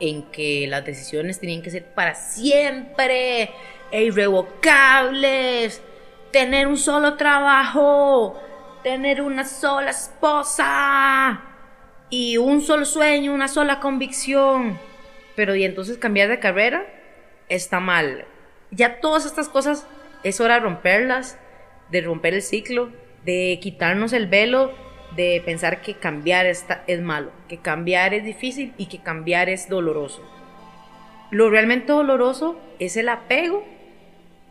en 0.00 0.24
que 0.24 0.66
las 0.66 0.84
decisiones 0.84 1.38
tenían 1.38 1.62
que 1.62 1.70
ser 1.70 1.84
para 1.94 2.16
siempre 2.16 3.50
e 3.92 4.02
irrevocables, 4.02 5.80
tener 6.34 6.66
un 6.66 6.76
solo 6.76 7.14
trabajo, 7.14 8.36
tener 8.82 9.22
una 9.22 9.44
sola 9.44 9.90
esposa 9.90 11.40
y 12.10 12.38
un 12.38 12.60
solo 12.60 12.84
sueño, 12.86 13.32
una 13.32 13.46
sola 13.46 13.78
convicción. 13.78 14.76
Pero 15.36 15.54
y 15.54 15.62
entonces 15.62 15.96
cambiar 15.96 16.28
de 16.28 16.40
carrera 16.40 16.84
está 17.48 17.78
mal. 17.78 18.24
Ya 18.72 18.98
todas 18.98 19.26
estas 19.26 19.48
cosas 19.48 19.86
es 20.24 20.40
hora 20.40 20.54
de 20.54 20.60
romperlas, 20.62 21.38
de 21.92 22.00
romper 22.00 22.34
el 22.34 22.42
ciclo, 22.42 22.90
de 23.24 23.60
quitarnos 23.62 24.12
el 24.12 24.26
velo, 24.26 24.72
de 25.14 25.40
pensar 25.44 25.82
que 25.82 25.94
cambiar 25.94 26.46
está, 26.46 26.82
es 26.88 27.00
malo, 27.00 27.30
que 27.46 27.58
cambiar 27.58 28.12
es 28.12 28.24
difícil 28.24 28.74
y 28.76 28.86
que 28.86 29.00
cambiar 29.00 29.48
es 29.48 29.68
doloroso. 29.68 30.20
Lo 31.30 31.48
realmente 31.48 31.92
doloroso 31.92 32.58
es 32.80 32.96
el 32.96 33.08
apego 33.08 33.64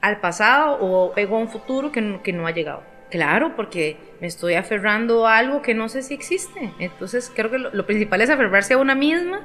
al 0.04 0.20
pasado 0.20 0.76
o 0.82 1.12
apego 1.12 1.38
a 1.38 1.40
un 1.40 1.48
futuro 1.48 1.94
que 1.94 2.02
no, 2.02 2.22
que 2.22 2.34
no 2.34 2.46
ha 2.46 2.52
llegado. 2.52 2.84
Claro, 3.10 3.56
porque 3.56 3.96
me 4.20 4.28
estoy 4.28 4.56
aferrando 4.56 5.26
a 5.26 5.38
algo 5.38 5.62
que 5.62 5.74
no 5.74 5.88
sé 5.88 6.04
si 6.04 6.14
existe. 6.14 6.74
Entonces 6.78 7.32
creo 7.34 7.50
que 7.50 7.58
lo 7.58 7.86
principal 7.86 8.20
es 8.20 8.30
aferrarse 8.30 8.74
a 8.74 8.80
una 8.80 8.96
misma 8.96 9.42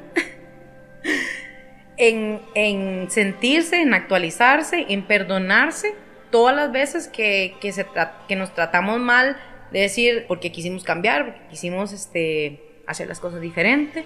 en, 1.97 3.07
sentirse, 3.09 3.81
en 3.81 3.95
actualizarse, 3.95 4.87
en 4.89 5.03
perdonarse 5.03 5.95
todas 6.33 6.57
las 6.57 6.73
veces 6.73 7.07
que, 7.07 7.55
se 7.73 7.87
que 8.27 8.35
nos 8.35 8.53
tratamos 8.53 8.99
mal 8.99 9.37
de 9.71 9.83
decir 9.83 10.25
porque 10.27 10.51
quisimos 10.51 10.83
cambiar, 10.83 11.25
porque 11.27 11.49
quisimos 11.51 11.93
este, 11.93 12.81
hacer 12.89 13.07
las 13.07 13.21
cosas 13.21 13.41
diferentes. 13.41 14.05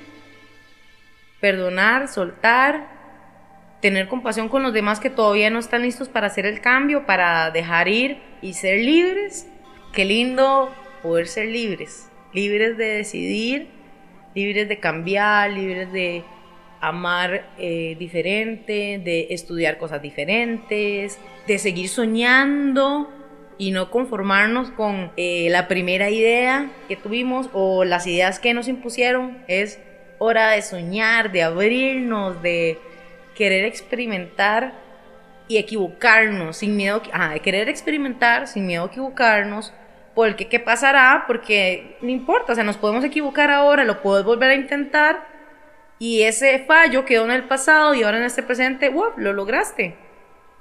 Perdonar, 1.41 2.09
soltar, 2.09 3.02
tener 3.83 4.07
compasión 4.07 4.49
con 4.49 4.63
los 4.63 4.73
demás 4.73 5.01
que 5.01 5.11
todavía 5.11 5.51
no 5.51 5.59
están 5.59 5.83
listos 5.83 6.09
para 6.09 6.29
hacer 6.29 6.47
el 6.47 6.61
cambio, 6.61 7.05
para 7.05 7.51
dejar 7.51 7.89
ir 7.89 8.19
y 8.41 8.55
ser 8.55 8.79
libres. 8.79 9.49
Qué 9.93 10.05
lindo 10.05 10.73
poder 11.03 11.27
ser 11.27 11.49
libres, 11.49 12.09
libres 12.33 12.79
de 12.79 12.85
decidir, 12.87 13.67
libres 14.37 14.69
de 14.69 14.79
cambiar, 14.79 15.51
libres 15.51 15.93
de 15.93 16.23
amar 16.81 17.51
eh, 17.59 17.97
diferente, 17.99 19.01
de 19.05 19.27
estudiar 19.31 19.79
cosas 19.79 20.01
diferentes, 20.01 21.19
de 21.49 21.59
seguir 21.59 21.89
soñando 21.89 23.11
y 23.59 23.73
no 23.73 23.91
conformarnos 23.91 24.71
con 24.71 25.11
eh, 25.17 25.49
la 25.51 25.67
primera 25.67 26.09
idea 26.09 26.71
que 26.87 26.97
tuvimos 26.97 27.51
o 27.53 27.85
las 27.85 28.07
ideas 28.07 28.39
que 28.39 28.55
nos 28.55 28.69
impusieron. 28.69 29.39
Es 29.49 29.81
hora 30.19 30.51
de 30.51 30.63
soñar, 30.63 31.33
de 31.33 31.43
abrirnos, 31.43 32.41
de 32.43 32.79
querer 33.35 33.65
experimentar 33.65 34.75
y 35.49 35.59
equivocarnos 35.59 36.59
sin 36.59 36.77
miedo, 36.77 37.03
de 37.33 37.41
querer 37.41 37.69
experimentar 37.69 38.47
sin 38.47 38.67
miedo 38.67 38.85
a 38.85 38.87
equivocarnos, 38.87 39.73
porque 40.15 40.49
qué 40.49 40.61
pasará, 40.61 41.25
porque 41.27 41.97
no 42.01 42.11
importa, 42.11 42.53
o 42.53 42.55
sea, 42.55 42.65
nos 42.65 42.77
podemos 42.77 43.05
equivocar 43.05 43.51
ahora, 43.51 43.85
lo 43.85 44.03
puedes 44.03 44.25
volver 44.25 44.51
a 44.51 44.55
intentar 44.55 45.33
y 46.03 46.23
ese 46.25 46.59
fallo 46.67 47.05
quedó 47.05 47.25
en 47.27 47.31
el 47.31 47.45
pasado 47.45 47.95
y 47.95 48.03
ahora 48.03 48.19
en 48.19 48.25
este 48.25 48.43
presente, 48.43 48.89
wow, 48.89 49.13
lo 49.19 49.33
lograste. 49.33 49.95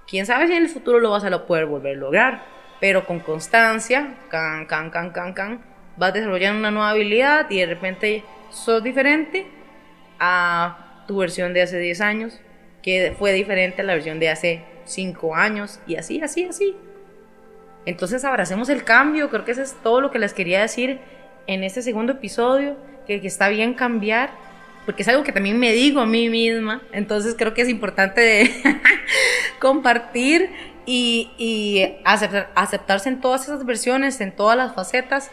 Quién 0.07 0.27
sabe 0.27 0.45
si 0.45 0.53
en 0.53 0.61
el 0.61 0.69
futuro 0.69 0.99
lo 0.99 1.09
vas 1.09 1.23
a 1.23 1.47
poder 1.47 1.65
volver 1.65 1.97
a 1.97 1.99
lograr. 1.99 2.43
Pero 2.79 3.07
con 3.07 3.21
constancia, 3.21 4.17
can, 4.29 4.67
can, 4.67 4.91
can, 4.91 5.09
can, 5.09 5.33
can, 5.33 5.61
vas 5.97 6.13
desarrollando 6.13 6.59
una 6.59 6.69
nueva 6.69 6.91
habilidad 6.91 7.49
y 7.49 7.57
de 7.57 7.65
repente 7.65 8.23
sos 8.51 8.83
diferente 8.83 9.47
a 10.19 11.05
tu 11.07 11.17
versión 11.17 11.55
de 11.55 11.63
hace 11.63 11.79
10 11.79 12.01
años, 12.01 12.39
que 12.81 13.15
fue 13.17 13.33
diferente 13.33 13.81
a 13.81 13.85
la 13.85 13.93
versión 13.93 14.19
de 14.19 14.29
hace 14.29 14.63
5 14.85 15.35
años 15.35 15.79
y 15.87 15.95
así, 15.95 16.21
así, 16.21 16.45
así. 16.45 16.75
Entonces 17.85 18.23
abracemos 18.25 18.69
el 18.69 18.83
cambio, 18.83 19.29
creo 19.29 19.45
que 19.45 19.51
eso 19.51 19.61
es 19.61 19.75
todo 19.83 20.01
lo 20.01 20.11
que 20.11 20.19
les 20.19 20.33
quería 20.33 20.61
decir 20.61 20.99
en 21.47 21.63
este 21.63 21.81
segundo 21.81 22.13
episodio, 22.13 22.75
que, 23.07 23.19
que 23.19 23.27
está 23.27 23.49
bien 23.49 23.73
cambiar 23.73 24.31
porque 24.85 25.03
es 25.03 25.07
algo 25.07 25.23
que 25.23 25.31
también 25.31 25.59
me 25.59 25.73
digo 25.73 26.01
a 26.01 26.05
mí 26.05 26.29
misma, 26.29 26.81
entonces 26.91 27.35
creo 27.37 27.53
que 27.53 27.61
es 27.61 27.69
importante 27.69 28.51
compartir 29.59 30.49
y, 30.85 31.93
aceptarse 32.03 33.09
en 33.09 33.21
todas 33.21 33.43
esas 33.43 33.65
versiones, 33.65 34.19
en 34.21 34.31
todas 34.31 34.57
las 34.57 34.73
facetas. 34.73 35.29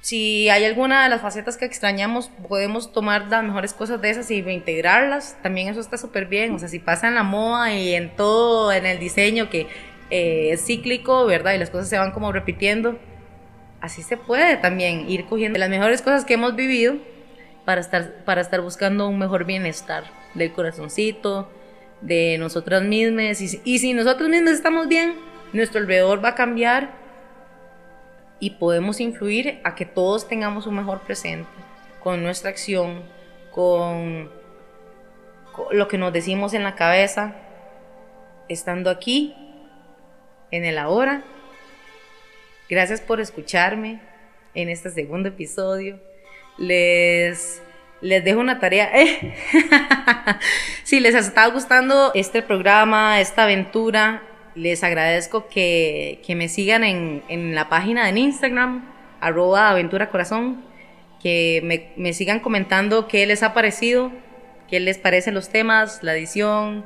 Si 0.00 0.48
hay 0.48 0.64
alguna 0.64 1.04
de 1.04 1.10
las 1.10 1.20
facetas 1.20 1.56
que 1.56 1.64
extrañamos, 1.64 2.30
podemos 2.48 2.92
tomar 2.92 3.26
las 3.28 3.42
mejores 3.42 3.74
cosas 3.74 4.00
de 4.00 4.10
esas 4.10 4.30
y 4.30 4.38
integrarlas. 4.38 5.36
También 5.42 5.68
eso 5.68 5.80
está 5.80 5.98
súper 5.98 6.26
bien. 6.26 6.54
O 6.54 6.58
sea, 6.58 6.68
si 6.68 6.78
pasa 6.78 7.08
en 7.08 7.16
la 7.16 7.24
moda 7.24 7.74
y 7.74 7.94
en 7.94 8.14
todo, 8.14 8.72
en 8.72 8.86
el 8.86 8.98
diseño 8.98 9.50
que 9.50 9.66
eh, 10.10 10.50
es 10.52 10.64
cíclico, 10.64 11.26
¿verdad? 11.26 11.54
Y 11.54 11.58
las 11.58 11.70
cosas 11.70 11.88
se 11.88 11.98
van 11.98 12.12
como 12.12 12.32
repitiendo. 12.32 12.98
Así 13.80 14.02
se 14.02 14.16
puede 14.16 14.56
también 14.56 15.08
ir 15.10 15.26
cogiendo 15.26 15.58
las 15.58 15.68
mejores 15.68 16.00
cosas 16.00 16.24
que 16.24 16.34
hemos 16.34 16.54
vivido 16.54 16.96
para 17.64 17.80
estar, 17.80 18.24
para 18.24 18.40
estar 18.40 18.60
buscando 18.60 19.08
un 19.08 19.18
mejor 19.18 19.44
bienestar 19.44 20.04
del 20.34 20.52
corazoncito, 20.52 21.50
de 22.00 22.36
nosotras 22.38 22.82
mismas. 22.82 23.40
Y, 23.40 23.60
y 23.64 23.78
si 23.80 23.94
nosotros 23.94 24.28
mismos 24.28 24.52
estamos 24.52 24.88
bien, 24.88 25.14
nuestro 25.52 25.80
alrededor 25.80 26.24
va 26.24 26.30
a 26.30 26.34
cambiar 26.34 27.07
y 28.40 28.50
podemos 28.50 29.00
influir 29.00 29.60
a 29.64 29.74
que 29.74 29.84
todos 29.84 30.28
tengamos 30.28 30.66
un 30.66 30.76
mejor 30.76 31.00
presente 31.00 31.48
con 32.00 32.22
nuestra 32.22 32.50
acción, 32.50 33.02
con, 33.50 34.30
lo 35.72 35.88
que 35.88 35.98
nos 35.98 36.12
decimos 36.12 36.54
en 36.54 36.62
la 36.62 36.74
cabeza, 36.76 37.34
estando 38.48 38.90
aquí, 38.90 39.34
en 40.50 40.64
el 40.64 40.78
ahora. 40.78 41.22
Gracias 42.68 43.00
por 43.00 43.20
escucharme 43.20 44.00
en 44.54 44.68
este 44.68 44.90
segundo 44.90 45.28
episodio 45.28 45.98
les, 46.58 47.62
les 48.00 48.24
dejo 48.24 48.40
una 48.40 48.58
tarea. 48.58 48.90
Eh. 48.98 49.34
si 50.82 51.00
les 51.00 51.14
está 51.14 51.46
gustando 51.46 52.10
este 52.14 52.42
programa, 52.42 53.20
esta 53.20 53.44
aventura, 53.44 54.22
les 54.58 54.82
agradezco 54.84 55.48
que, 55.48 56.20
me 56.36 56.48
sigan 56.48 56.84
en, 56.84 57.54
la 57.54 57.68
página 57.68 58.10
de 58.10 58.18
Instagram, 58.18 58.84
arroba 59.20 59.70
aventura 59.70 60.10
corazón, 60.10 60.62
que 61.22 61.60
me, 61.64 61.92
me 61.96 62.12
sigan 62.12 62.40
comentando 62.40 63.08
qué 63.08 63.26
les 63.26 63.42
ha 63.42 63.54
parecido, 63.54 64.12
qué 64.68 64.80
les 64.80 64.98
parecen 64.98 65.34
los 65.34 65.48
temas, 65.48 66.02
la 66.02 66.14
edición 66.14 66.84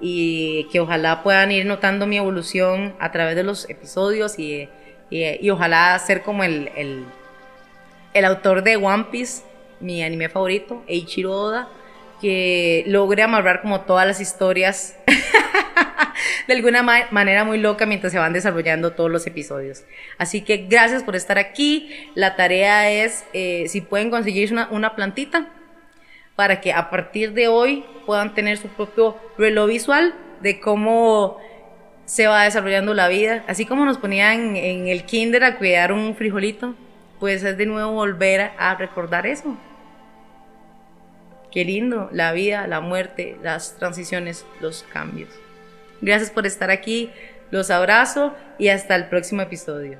y 0.00 0.68
que 0.72 0.80
ojalá 0.80 1.22
puedan 1.22 1.50
ir 1.52 1.66
notando 1.66 2.06
mi 2.06 2.16
evolución 2.16 2.94
a 2.98 3.12
través 3.12 3.36
de 3.36 3.42
los 3.42 3.68
episodios 3.68 4.38
y, 4.38 4.68
y, 5.10 5.50
ojalá 5.50 5.98
ser 5.98 6.22
como 6.22 6.44
el 6.44 6.70
el 8.14 8.24
autor 8.24 8.62
de 8.62 8.76
One 8.76 9.06
Piece, 9.10 9.42
mi 9.80 10.02
anime 10.02 10.28
favorito, 10.28 10.82
Eiichiro 10.86 11.32
Oda, 11.32 11.68
que 12.24 12.84
logre 12.86 13.22
amarrar 13.22 13.60
como 13.60 13.82
todas 13.82 14.06
las 14.06 14.18
historias 14.18 14.96
de 16.48 16.54
alguna 16.54 16.82
manera 17.10 17.44
muy 17.44 17.58
loca 17.58 17.84
mientras 17.84 18.14
se 18.14 18.18
van 18.18 18.32
desarrollando 18.32 18.92
todos 18.92 19.10
los 19.10 19.26
episodios. 19.26 19.84
Así 20.16 20.40
que 20.40 20.66
gracias 20.66 21.02
por 21.02 21.16
estar 21.16 21.36
aquí. 21.36 21.90
La 22.14 22.34
tarea 22.34 22.90
es, 22.90 23.26
eh, 23.34 23.66
si 23.68 23.82
pueden 23.82 24.08
conseguir 24.08 24.50
una, 24.52 24.68
una 24.70 24.96
plantita, 24.96 25.50
para 26.34 26.62
que 26.62 26.72
a 26.72 26.88
partir 26.88 27.34
de 27.34 27.48
hoy 27.48 27.84
puedan 28.06 28.34
tener 28.34 28.56
su 28.56 28.68
propio 28.68 29.18
reloj 29.36 29.68
visual 29.68 30.14
de 30.40 30.60
cómo 30.60 31.36
se 32.06 32.26
va 32.26 32.44
desarrollando 32.44 32.94
la 32.94 33.06
vida. 33.08 33.44
Así 33.48 33.66
como 33.66 33.84
nos 33.84 33.98
ponían 33.98 34.56
en 34.56 34.88
el 34.88 35.04
kinder 35.04 35.44
a 35.44 35.58
cuidar 35.58 35.92
un 35.92 36.16
frijolito, 36.16 36.74
pues 37.20 37.44
es 37.44 37.58
de 37.58 37.66
nuevo 37.66 37.92
volver 37.92 38.52
a 38.56 38.76
recordar 38.76 39.26
eso. 39.26 39.58
Qué 41.54 41.64
lindo, 41.64 42.10
la 42.12 42.32
vida, 42.32 42.66
la 42.66 42.80
muerte, 42.80 43.38
las 43.40 43.76
transiciones, 43.76 44.44
los 44.60 44.82
cambios. 44.92 45.30
Gracias 46.00 46.32
por 46.32 46.46
estar 46.46 46.72
aquí, 46.72 47.12
los 47.52 47.70
abrazo 47.70 48.34
y 48.58 48.68
hasta 48.68 48.96
el 48.96 49.06
próximo 49.06 49.40
episodio. 49.40 49.98